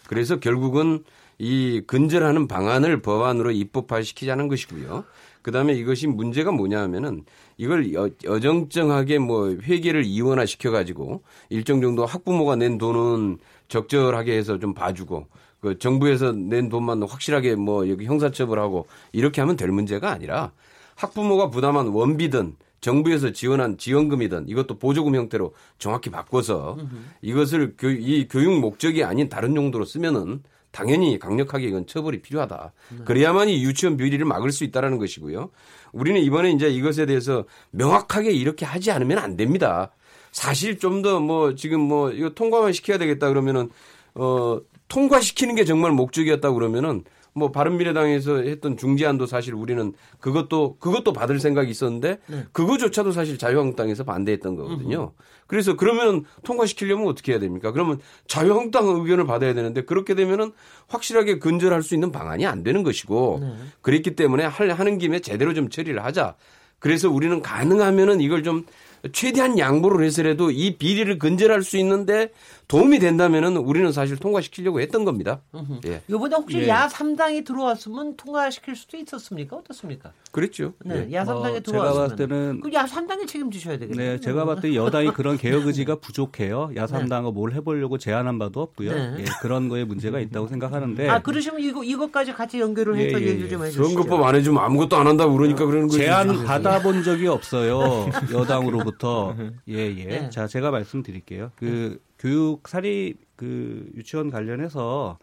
[0.07, 1.03] 그래서 결국은
[1.37, 5.03] 이 근절하는 방안을 법안으로 입법화시키자는 것이고요.
[5.45, 7.23] 그다음에 이것이 문제가 뭐냐 하면은
[7.57, 13.37] 이걸 여, 여정정하게 뭐 회계를 이원화 시켜 가지고 일정 정도 학부모가 낸 돈은
[13.67, 15.27] 적절하게 해서 좀 봐주고
[15.59, 20.51] 그 정부에서 낸 돈만 확실하게 뭐 여기 형사처벌 하고 이렇게 하면 될 문제가 아니라
[20.95, 26.75] 학부모가 부담한 원비든 정부에서 지원한 지원금이든 이것도 보조금 형태로 정확히 바꿔서
[27.21, 30.41] 이것을 교, 이 교육 목적이 아닌 다른 용도로 쓰면은
[30.75, 32.73] 당연히 강력하게 이건 처벌이 필요하다.
[33.05, 35.49] 그래야만 이 유치원 비리를 막을 수 있다라는 것이고요.
[35.93, 39.91] 우리는 이번에 이제 이것에 대해서 명확하게 이렇게 하지 않으면 안 됩니다.
[40.33, 43.69] 사실 좀 더 뭐 지금 뭐 이거 통과만 시켜야 되겠다 그러면은
[44.15, 44.59] 어
[44.89, 47.05] 통과시키는 게 정말 목적이었다 그러면은
[47.37, 52.45] 뭐 바른미래당에서 했던 중재안도 사실 우리는 그것도 그것도 받을 생각이 있었는데 네.
[52.53, 55.11] 그거조차도 사실 자유한국당에서 반대했던 거거든요.
[55.45, 57.73] 그래서 그러면 통과시키려면 어떻게 해야 됩니까?
[57.73, 60.53] 그러면 자유한국당 의견을 받아야 되는데 그렇게 되면은
[60.87, 63.53] 확실하게 근절할 수 있는 방안이 안 되는 것이고 네.
[63.81, 66.35] 그랬기 때문에 할 하는 김에 제대로 좀 처리를 하자.
[66.79, 68.65] 그래서 우리는 가능하면은 이걸 좀
[69.11, 72.31] 최대한 양보를 해서라도 이 비리를 근절할 수 있는데
[72.67, 75.41] 도움이 된다면은 우리는 사실 통과시키려고 했던 겁니다.
[75.85, 76.01] 예.
[76.07, 76.67] 이번에 혹시 예.
[76.67, 79.55] 야 3당이 들어왔으면 통과시킬 수도 있었습니까?
[79.57, 80.11] 어떻습니까?
[80.31, 80.73] 그랬죠.
[80.83, 81.13] 네, 예.
[81.13, 84.11] 야 3당이 어, 들어왔으면 봤을 때는 야 3당이 책임지셔야 되겠네요.
[84.13, 86.71] 네, 제가 봤을 때 여당이 그런 개혁 의지가 부족해요.
[86.75, 88.93] 야삼당은 뭘 해보려고 제안한 바도 없고요.
[88.93, 89.15] 네.
[89.19, 93.27] 예, 그런 거에 문제가 있다고 생각하는데 아 그러시면 이거 이것까지 같이 연결을 해서 예, 예,
[93.29, 93.83] 얘기를 좀 해주시죠.
[93.83, 95.99] 선거법 안 해주면 아무것도 안 한다 고 그러니까 그러는 거지.
[95.99, 98.09] 제안 받아본 적이 없어요.
[98.33, 98.94] 여당으로부터.
[99.69, 100.05] 예, 예.
[100.05, 100.29] 네.
[100.29, 101.51] 자, 제가 말씀드릴게요.
[101.55, 105.17] 그 교육 사립 그 유치원 관련해서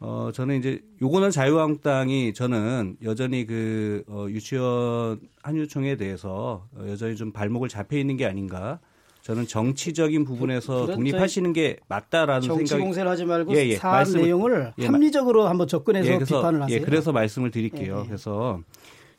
[0.00, 7.32] 어 저는 이제 요거는 자유한국당이 저는 여전히 그 어, 유치원 한유총에 대해서 어, 여전히 좀
[7.32, 8.80] 발목을 잡혀 있는 게 아닌가.
[9.22, 13.76] 저는 정치적인 부분에서 그런 독립하시는 게 맞다라는 정치 생각이 공세를 하지 말고 예, 예.
[13.76, 16.76] 사안 말씀을- 내용을 예, 합리적으로 한번 접근해서 예, 그래서, 비판을 하세요.
[16.76, 17.96] 예, 그래서 말씀을 드릴게요.
[18.00, 18.06] 예, 예.
[18.06, 18.60] 그래서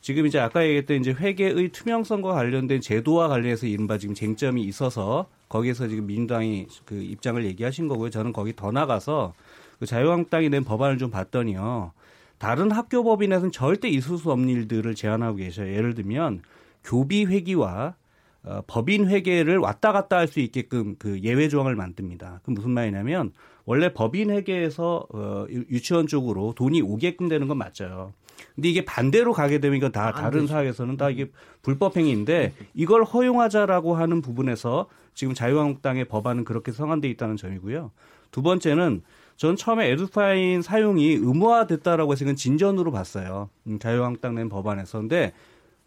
[0.06, 5.88] 지금 이제 아까 얘기했던 이제 회계의 투명성과 관련된 제도와 관련해서 이른바 지금 쟁점이 있어서 거기에서
[5.88, 8.10] 지금 민주당이 그 입장을 얘기하신 거고요.
[8.10, 9.34] 저는 거기 더 나가서
[9.80, 11.90] 그 자유한국당이 낸 법안을 좀 봤더니요.
[12.38, 15.74] 다른 학교 법인에서는 절대 있을 수 없는 일들을 제안하고 계셔요.
[15.74, 16.42] 예를 들면
[16.84, 17.96] 교비 회기와
[18.44, 22.42] 어, 법인 회계를 왔다 갔다 할 수 있게끔 그 예외 조항을 만듭니다.
[22.44, 23.32] 그 무슨 말이냐면
[23.64, 28.12] 원래 법인 회계에서 어, 유- 유치원 쪽으로 돈이 오게끔 되는 건 맞죠.
[28.54, 30.52] 근데 이게 반대로 가게 되면 이건 다안 다른 되죠.
[30.52, 31.30] 사회에서는 다 이게
[31.62, 37.90] 불법 행위인데 이걸 허용하자라고 하는 부분에서 지금 자유한국당의 법안은 그렇게 성안돼 있다는 점이고요.
[38.30, 39.02] 두 번째는
[39.36, 43.50] 전 처음에 에듀파인 사용이 의무화됐다라고 해서 이건 진전으로 봤어요.
[43.66, 45.00] 음, 자유한국당 낸 법안에서.
[45.00, 45.32] 근데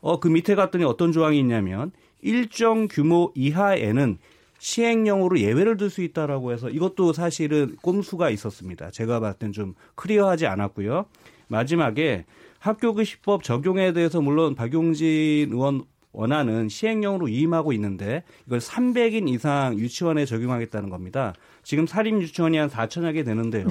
[0.02, 1.92] 어, 그 밑에 갔더니 어떤 조항이 있냐면
[2.22, 4.18] 일정 규모 이하에는
[4.60, 8.92] 시행령으로 예외를 둘수 있다라고 해서 이것도 사실은 꼼수가 있었습니다.
[8.92, 11.06] 제가 봤을 땐 좀 클리어하지 않았고요.
[11.48, 12.26] 마지막에
[12.60, 20.90] 학교교시법 적용에 대해서 물론 박용진 의원 원하는 시행령으로 위임하고 있는데 이걸 300인 이상 유치원에 적용하겠다는
[20.90, 21.34] 겁니다.
[21.64, 23.68] 지금 사립 유치원이 한 4천여 개 되는데요.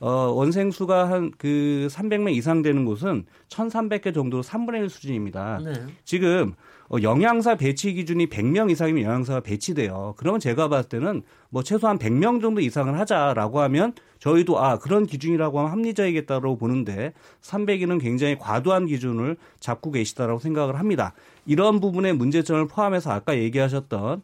[0.00, 5.60] 어, 원생 수가 한 그 300명 이상 되는 곳은 1,300개 정도로 3분의 1 수준입니다.
[5.64, 5.72] 네.
[6.04, 6.54] 지금
[6.90, 10.14] 어, 영양사 배치 기준이 100명 이상이면 영양사가 배치돼요.
[10.16, 15.58] 그러면 제가 봤을 때는 뭐 최소한 100명 정도 이상을 하자라고 하면 저희도 아 그런 기준이라고
[15.58, 21.12] 하면 합리적이겠다고 보는데 300일은 굉장히 과도한 기준을 잡고 계시다라고 생각을 합니다.
[21.46, 24.22] 이런 부분의 문제점을 포함해서 아까 얘기하셨던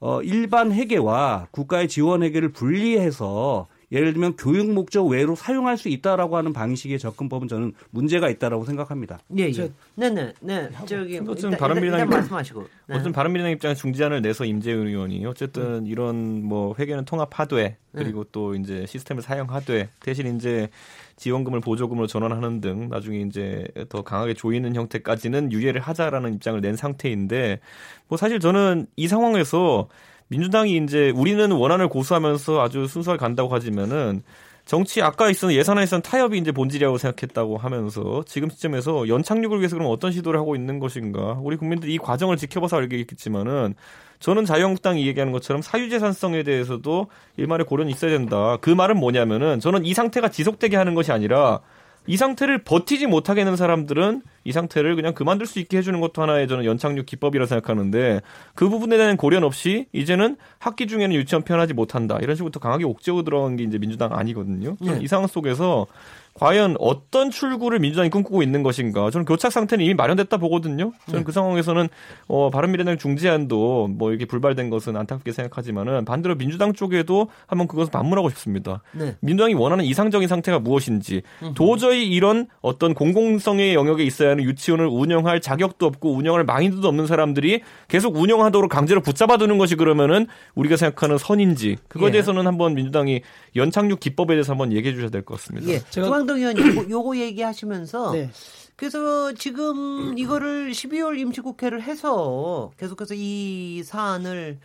[0.00, 6.36] 어, 일반 회계와 국가의 지원 회계를 분리해서 예를 들면 교육 목적 외로 사용할 수 있다라고
[6.38, 9.18] 하는 방식의 접근법은 저는 문제가 있다라고 생각합니다.
[9.38, 9.52] 예, 예.
[9.52, 10.70] 저- 네네, 네.
[10.86, 12.60] 저기 어쨌든 일단, 일단, 바른미래당이 일단 말씀하시고.
[12.62, 12.94] 네.
[12.94, 18.86] 어쨌든 바른미래당 입장에 중재안을 내서 임재윤 의원이 어쨌든 이런 뭐 회계는 통합하되 그리고 또 이제
[18.86, 20.70] 시스템을 사용하되 대신 이제
[21.16, 27.60] 지원금을 보조금으로 전환하는 등 나중에 이제 더 강하게 조이는 형태까지는 유예를 하자라는 입장을 낸 상태인데
[28.08, 29.88] 뭐 사실 저는 이 상황에서
[30.32, 34.22] 민주당이 이제 우리는 원안을 고수하면서 아주 순수하게 간다고 하지만은
[34.64, 39.90] 정치 아까 있었던 예산안에 있었던 타협이 이제 본질이라고 생각했다고 하면서 지금 시점에서 연착륙을 위해서 그럼
[39.90, 43.74] 어떤 시도를 하고 있는 것인가 우리 국민들이 이 과정을 지켜봐서 알겠지만은
[44.20, 48.56] 저는 자유한국당이 얘기하는 것처럼 사유재산성에 대해서도 일말의 고려는 있어야 된다.
[48.62, 51.60] 그 말은 뭐냐면은 저는 이 상태가 지속되게 하는 것이 아니라
[52.06, 56.48] 이 상태를 버티지 못하게 하는 사람들은 이 상태를 그냥 그만둘 수 있게 해주는 것도 하나의
[56.48, 58.20] 저는 연착륙 기법이라 생각하는데
[58.54, 62.84] 그 부분에 대한 고려는 없이 이제는 학기 중에는 유치원 편하지 못한다 이런 식으로 또 강하게
[62.84, 64.76] 옥죄고 들어간 게 이제 민주당 아니거든요.
[64.80, 64.98] 네.
[65.00, 65.86] 이 상황 속에서
[66.34, 69.10] 과연 어떤 출구를 민주당이 꿈꾸고 있는 것인가?
[69.10, 70.92] 저는 교착 상태는 이미 마련됐다 보거든요.
[71.06, 71.24] 저는 네.
[71.24, 71.88] 그 상황에서는
[72.28, 78.30] 어, 바른미래당 중재안도 뭐 이렇게 불발된 것은 안타깝게 생각하지만은 반대로 민주당 쪽에도 한번 그것을 반문하고
[78.30, 78.82] 싶습니다.
[78.92, 79.14] 네.
[79.20, 81.22] 민주당이 원하는 이상적인 상태가 무엇인지
[81.54, 87.60] 도저히 이런 어떤 공공성의 영역에 있어야 하는 유치원을 운영할 자격도 없고 운영할 마인드도 없는 사람들이
[87.88, 92.12] 계속 운영하도록 강제로 붙잡아두는 것이 그러면은 우리가 생각하는 선인지 그거에 예.
[92.12, 93.20] 대해서는 한번 민주당이
[93.54, 95.68] 연착륙 기법에 대해서 한번 얘기해 주셔야 될 것 같습니다.
[95.68, 95.78] 예.
[95.90, 98.30] 제가- 조광동 의원님 요거, 요거 얘기하시면서 네.
[98.76, 104.58] 그래서 지금 이거를 12월 임시국회를 해서 계속해서 이 사안을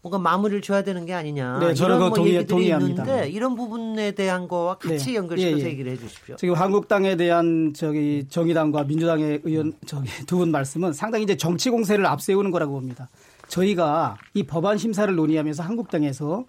[0.00, 1.58] 뭔가 마무리를 줘야 되는 게 아니냐.
[1.58, 3.02] 네, 저는 뭐 동의- 동의합니다.
[3.02, 5.14] 있는데 이런 부분에 대한 거와 같이 네.
[5.16, 5.68] 연결시켜서 예, 예.
[5.70, 6.36] 얘기를 해 주십시오.
[6.36, 12.06] 지금 한국당에 대한 저기 정의당과 민주당의 의원 저기 두 분 말씀은 상당히 이제 정치 공세를
[12.06, 13.08] 앞세우는 거라고 봅니다.
[13.48, 16.44] 저희가 이 법안 심사를 논의하면서 한국당에서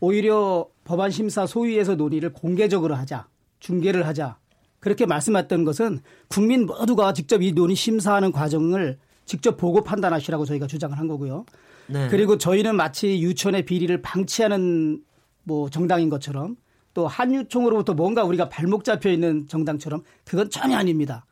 [0.00, 3.26] 오히려 법안 심사 소위에서 논의를 공개적으로 하자,
[3.60, 4.38] 중계를 하자.
[4.80, 10.96] 그렇게 말씀했던 것은 국민 모두가 직접 이 논의 심사하는 과정을 직접 보고 판단하시라고 저희가 주장을
[10.96, 11.44] 한 거고요.
[11.88, 12.08] 네.
[12.08, 15.02] 그리고 저희는 마치 유치원의 비리를 방치하는
[15.42, 16.56] 뭐 정당인 것처럼
[16.94, 21.26] 또 한유총으로부터 뭔가 우리가 발목 잡혀 있는 정당처럼 그건 전혀 아닙니다.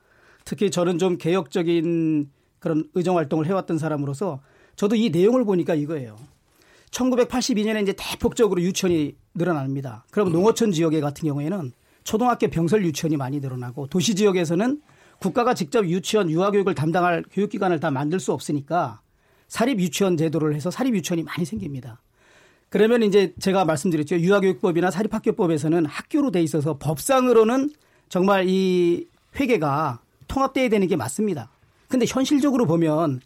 [0.44, 4.40] 특히 저는 좀 개혁적인 그런 의정 활동을 해왔던 사람으로서
[4.76, 6.16] 저도 이 내용을 보니까 이거예요.
[6.90, 10.04] 1982년에 이제 대폭적으로 유치원이 늘어납니다.
[10.10, 11.72] 그럼 농어촌 지역에 같은 경우에는
[12.04, 14.80] 초등학교 병설 유치원이 많이 늘어나고 도시 지역에서는
[15.18, 19.00] 국가가 직접 유치원 유아교육을 담당할 교육기관을 다 만들 수 없으니까
[19.48, 22.00] 사립 유치원 제도를 해서 사립 유치원이 많이 생깁니다.
[22.68, 24.18] 그러면 이제 제가 말씀드렸죠.
[24.18, 27.70] 유아교육법이나 사립학교법에서는 학교로 돼 있어서 법상으로는
[28.08, 31.50] 정말 이 회계가 통합돼야 되는 게 맞습니다.
[31.88, 33.20] 근데 현실적으로 보면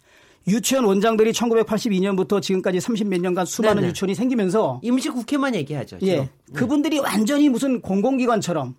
[0.47, 3.87] 유치원 원장들이 1982년부터 지금까지 30몇 년간 수많은 네네.
[3.89, 5.97] 유치원이 생기면서 임시 국회만 얘기하죠.
[6.03, 6.29] 예.
[6.53, 8.75] 그분들이 완전히 무슨 공공기관처럼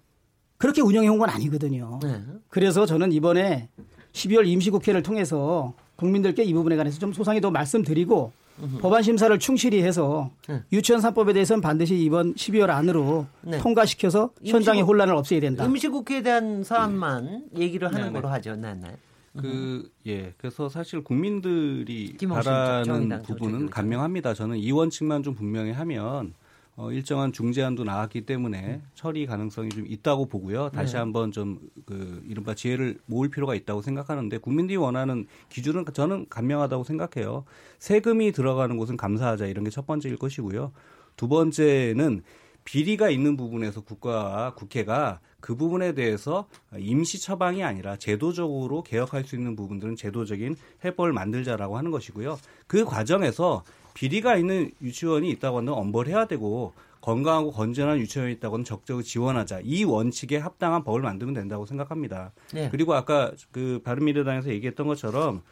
[0.58, 2.00] 그렇게 운영해 온 건 아니거든요.
[2.02, 2.20] 네.
[2.48, 3.68] 그래서 저는 이번에
[4.12, 8.32] 12월 임시국회를 통해서 국민들께 이 부분에 관해서 좀 소상히 더 말씀드리고
[8.80, 10.62] 법안 심사를 충실히 해서 네.
[10.72, 13.58] 유치원 3법에 대해서는 반드시 이번 12월 안으로 네.
[13.58, 15.64] 통과시켜서 현장의 임시국- 혼란을 없애야 된다.
[15.64, 18.12] 임시국회에 대한 사안만 얘기를 하는.
[18.12, 18.56] 걸로 하죠.
[18.56, 18.88] 네, 네.
[19.36, 20.34] 그, 예.
[20.38, 23.70] 그래서 사실 국민들이 바라는 부분은.
[23.70, 24.34] 간명합니다.
[24.34, 26.34] 저는 이 원칙만 좀 분명히 하면
[26.76, 30.70] 어, 일정한 중재안도 나왔기 때문에 처리 가능성이 좀 있다고 보고요.
[30.70, 30.98] 다시 네.
[30.98, 37.44] 한번 좀 그 이른바 지혜를 모을 필요가 있다고 생각하는데 국민들이 원하는 기준은 저는 간명하다고 생각해요.
[37.78, 40.72] 세금이 들어가는 곳은 감사하자 이런 게 첫 번째일 것이고요.
[41.16, 42.22] 두 번째는
[42.64, 46.46] 비리가 있는 부분에서 국가와 국회가 그 부분에 대해서
[46.78, 52.38] 임시 처방이 아니라 제도적으로 개혁할 수 있는 부분들은 제도적인 해법을 만들자라고 하는 것이고요.
[52.66, 53.64] 그 과정에서
[53.94, 59.60] 비리가 있는 유치원이 있다고 하면 엄벌해야 되고 건강하고 건전한 유치원이 있다고 하면 적극적으로 지원하자.
[59.64, 62.32] 이 원칙에 합당한 법을 만들면 된다고 생각합니다.
[62.52, 62.68] 네.
[62.70, 65.42] 그리고 아까 그 바른미래당에서 얘기했던 것처럼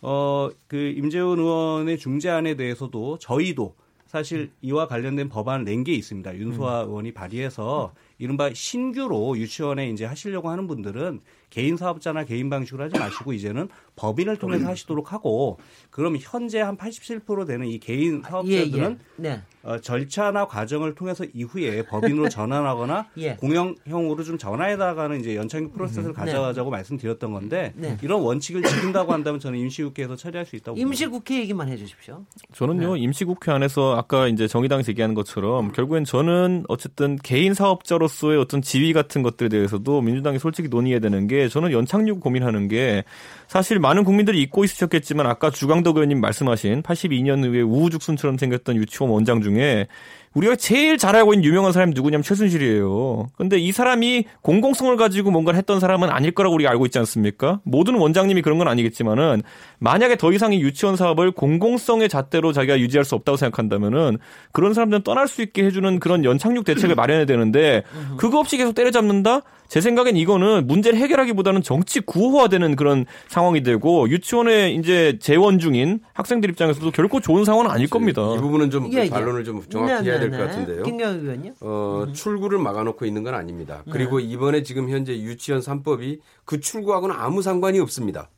[0.00, 3.74] 어, 그 임재훈 의원의 중재안에 대해서도 저희도
[4.06, 6.36] 사실 이와 관련된 법안을 낸 게 있습니다.
[6.36, 12.96] 윤소아 의원이 발의해서 이른바 신규로 유치원에 이제 하시려고 하는 분들은 개인 사업자나 개인 방식으로 하지
[12.96, 15.58] 마시고 이제는 법인을 통해서 하시도록 하고
[15.90, 19.22] 그럼 현재 한 87% 되는 이 개인 예, 사업자들은 예.
[19.22, 19.42] 네.
[19.64, 23.36] 어, 절차나 과정을 통해서 이후에 법인으로 전환하거나 예.
[23.36, 27.96] 공영형으로 좀 전환해 나가는 이제 연착륙 프로세스를 가져가자고 말씀드렸던 건데 네.
[28.02, 30.78] 이런 원칙을 지킨다고 한다면 저는 임시국회에서 처리할 수 있다고.
[30.78, 32.24] 임시국회 얘기만 해주십시오.
[32.52, 38.92] 저는요 임시국회 안에서 아까 이제 정의당에서 얘기하는 것처럼 결국엔 저는 어쨌든 개인 사업자로서의 어떤 지위
[38.92, 43.04] 같은 것들에 대해서도 민주당이 솔직히 논의해야 되는 게 저는 연착륙 고민하는 게
[43.46, 49.40] 사실 많은 국민들이 잊고 있으셨겠지만 아까 주강덕 의원님 말씀하신 82년 후에 우후죽순처럼 생겼던 유치원 원장
[49.40, 49.86] 중에
[50.34, 53.28] 우리가 제일 잘 알고 있는 유명한 사람이 누구냐면 최순실이에요.
[53.36, 57.60] 근데 이 사람이 공공성을 가지고 뭔가를 했던 사람은 아닐 거라고 우리가 알고 있지 않습니까?
[57.64, 59.42] 모든 원장님이 그런 건 아니겠지만은
[59.78, 64.18] 만약에 더 이상 이 유치원 사업을 공공성의 잣대로 자기가 유지할 수 없다고 생각한다면은
[64.52, 67.82] 그런 사람들은 떠날 수 있게 해주는 그런 연착륙 대책을 마련해야 되는데
[68.16, 69.42] 그거 없이 계속 때려잡는다?
[69.72, 76.50] 제 생각엔 이거는 문제를 해결하기보다는 정치 구호화되는 그런 상황이 되고 유치원에 이제 재원 중인 학생들
[76.50, 78.20] 입장에서도 결코 좋은 상황은 아닐 겁니다.
[78.20, 79.08] 이 부분은 좀 예, 예.
[79.08, 80.46] 반론을 좀 정확히 네, 해야 네, 될것 네.
[80.46, 80.82] 같은데요.
[80.82, 81.54] 김경희 의원요?
[81.62, 83.82] 어, 출구를 막아놓고 있는 건 아닙니다.
[83.90, 84.24] 그리고 네.
[84.24, 88.28] 이번에 지금 현재 유치원 3법이 그 출구하고는 아무 상관이 없습니다.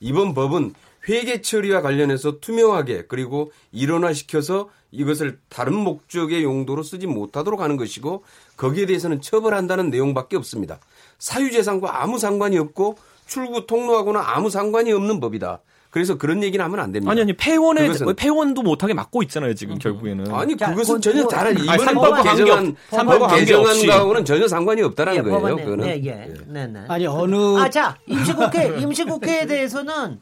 [0.00, 0.74] 이번 법은
[1.08, 8.24] 회계 처리와 관련해서 투명하게 그리고 일원화시켜서 이것을 다른 목적의 용도로 쓰지 못하도록 하는 것이고
[8.56, 10.78] 거기에 대해서는 처벌한다는 내용밖에 없습니다.
[11.18, 15.60] 사유재산과 아무 상관이 없고 출구 통로하고는 아무 상관이 없는 법이다.
[15.90, 17.10] 그래서 그런 얘기는 하면 안 됩니다.
[17.10, 20.32] 아니 아니 폐원에 그것은- 폐원도 못하게 막고 있잖아요 지금 결국에는.
[20.32, 23.86] 아니 자, 그것은 전혀 뭐- 다른 이번 법 개정안 삼법과 법 관계 개정안 없이.
[23.88, 25.40] 거하고는 전혀 상관이 없다라는 예, 거예요.
[25.40, 26.32] 법안에, 그거는 네, 예.
[26.46, 26.80] 네, 네.
[26.86, 30.20] 아니 어느 아, 자, 임시국회, 임시국회에 대해서는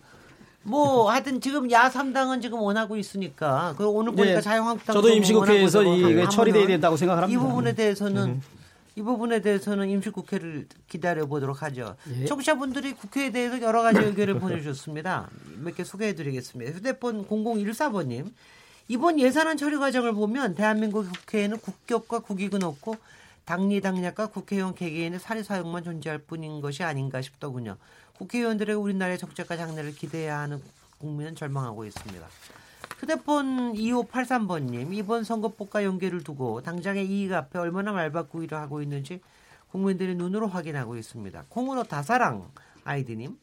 [0.68, 5.82] 뭐 하여튼 지금 야 3당은 지금 원하고 있으니까 그 오늘 보니까 네, 자유한국당 저도 임시국회에서
[5.82, 7.42] 이게 처리돼야 된다고 생각을 이 합니다.
[7.42, 8.40] 부분에 대해서는
[8.96, 11.94] 이 부분에 대해서는 임시국회를 기다려 보도록 하죠.
[12.20, 12.24] 예.
[12.24, 15.28] 청취자분들이 국회에 대해서 여러 가지 의견을 보내주셨습니다.
[15.62, 16.72] 몇 개 소개해드리겠습니다.
[16.72, 18.32] 휴대폰 0014번님.
[18.88, 22.96] 이번 예산안 처리 과정을 보면 대한민국 국회에는 국격과 국익은 없고
[23.44, 27.76] 당리당략과 국회의원 개개인의 사리 사용만 존재할 뿐인 것이 아닌가 싶더군요.
[28.18, 30.60] 국회의원들의 우리나라의 적재과 장래를 기대해야 하는
[30.98, 32.26] 국민은 절망하고 있습니다.
[32.98, 39.20] 휴대폰 2583번님 이번 선거법과 연계를 두고 당장의 이익 앞에 얼마나 말바꾸기를 하고 있는지
[39.70, 41.44] 국민들의 눈으로 확인하고 있습니다.
[41.48, 42.50] 콩으로 다사랑
[42.84, 43.38] 아이디님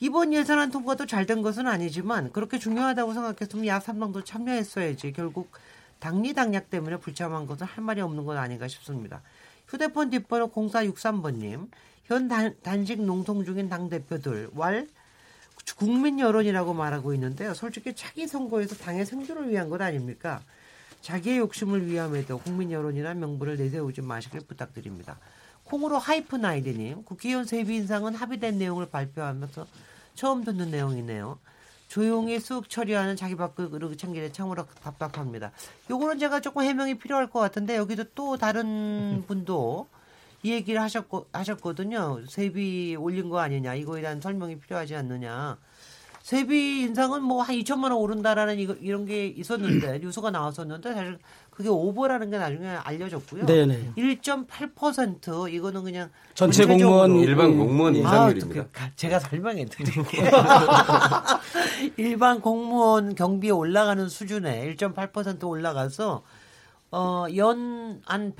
[0.00, 5.52] 이번 예산안 통과도 잘 된 것은 아니지만 그렇게 중요하다고 생각했으면 야삼당도 참여했어야지 결국
[6.00, 9.22] 당리당략 때문에 불참한 것은 할 말이 없는 건 아닌가 싶습니다.
[9.66, 11.68] 휴대폰 뒷번호 0463번님
[12.04, 14.86] 현 단, 단식 농성 중인 당 대표들 왈
[15.76, 17.54] 국민 여론이라고 말하고 있는데요.
[17.54, 20.42] 솔직히 차기 선거에서 당의 생존을 위한 것 아닙니까?
[21.00, 25.18] 자기의 욕심을 위함에도 국민 여론이란 명분을 내세우지 마시길 부탁드립니다.
[25.64, 29.66] 콩으로 하이프 아이디님 국회의원 세비 인상은 합의된 내용을 발표하면서
[30.14, 31.38] 처음 듣는 내용이네요.
[31.88, 35.52] 조용히 쑥 처리하는 자기 밥그릇 챙기는 참으로 답답합니다.
[35.90, 39.88] 요거는 제가 조금 해명이 필요할 것 같은데 여기도 또 다른 분도
[40.44, 42.20] 이 얘기를 하셨고, 하셨거든요.
[42.28, 43.74] 세비 올린 거 아니냐.
[43.74, 45.56] 이거에 대한 설명이 필요하지 않느냐.
[46.22, 51.18] 세비 인상은 뭐 한 2천만 원 오른다라는 이거, 이런 게 있었는데 뉴스가 나왔었는데 사실
[51.50, 53.44] 그게 오버라는 게 나중에 알려졌고요.
[53.44, 53.92] 네네.
[53.96, 57.98] 1.8% 이거는 그냥 전체 전체적으로 공무원 일반 음, 공무원 예.
[58.00, 58.68] 인상률입니다.
[58.74, 60.30] 아, 제가 설명해 드릴게요.
[61.98, 66.22] 일반 공무원 경비에 올라가는 수준에 1.8% 올라가서
[66.90, 68.34] 어, 연한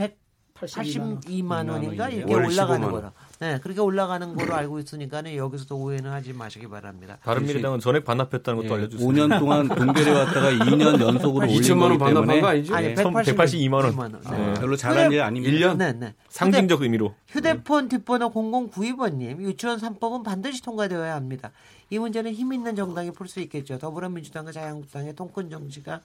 [0.55, 2.92] 182만 원인가 이렇게 월 올라가는 15만 원.
[2.92, 3.12] 거라.
[3.41, 7.18] 네, 그렇게 올라가는 거로 알고 있으니까는 여기서도 오해는 하지 마시기 바랍니다.
[7.22, 9.09] 바른미래당은 전액 반납했다는 것도 예, 알려주세요.
[9.09, 12.74] 5년 동안 동결해 왔다가 2년 연속으로 올린 2천만 원 반납한 거 아니죠?
[12.74, 13.97] 아니, 예, 182만 원.
[13.97, 14.55] 182만 아, 네.
[14.55, 15.72] 별로 잘한 일 아닙니다.
[15.72, 15.76] 1년?
[15.76, 16.14] 네, 네.
[16.28, 17.14] 상징적 의미로.
[17.26, 21.51] 휴대폰 뒷번호 0092번님, 유치원 3법은 반드시 통과되어야 합니다.
[21.91, 23.78] 이 문제는 힘 있는 정당이 풀 수 있겠죠.
[23.78, 26.01] 더불어민주당과 자유한국당의 통 큰 정치가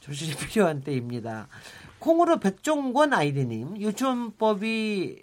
[0.00, 1.48] 절실히 필요한 때입니다.
[1.98, 5.22] 콩으로 백종권 아이디님, 유치원법이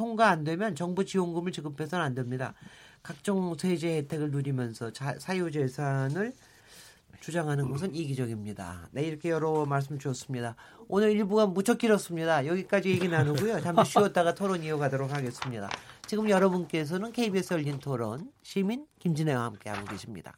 [0.00, 2.54] 통과 안 되면 정부 지원금을 지급해서는 안 됩니다.
[3.02, 6.32] 각종 세제 혜택을 누리면서 자, 사유재 산을
[7.20, 8.88] 주장하는 것은 이기적입니다.
[8.92, 10.56] 네, 이렇게 여러 말씀 주셨습니다.
[10.88, 12.46] 오늘 일부가 무척 길었습니다.
[12.46, 13.60] 여기까지 얘기 나누고요.
[13.60, 15.68] 잠시 쉬었다가 토론 이어가도록 하겠습니다.
[16.06, 20.34] 지금 여러분께서는 KBS 열린 토론 시민 김진애와 함께하고 계십니다.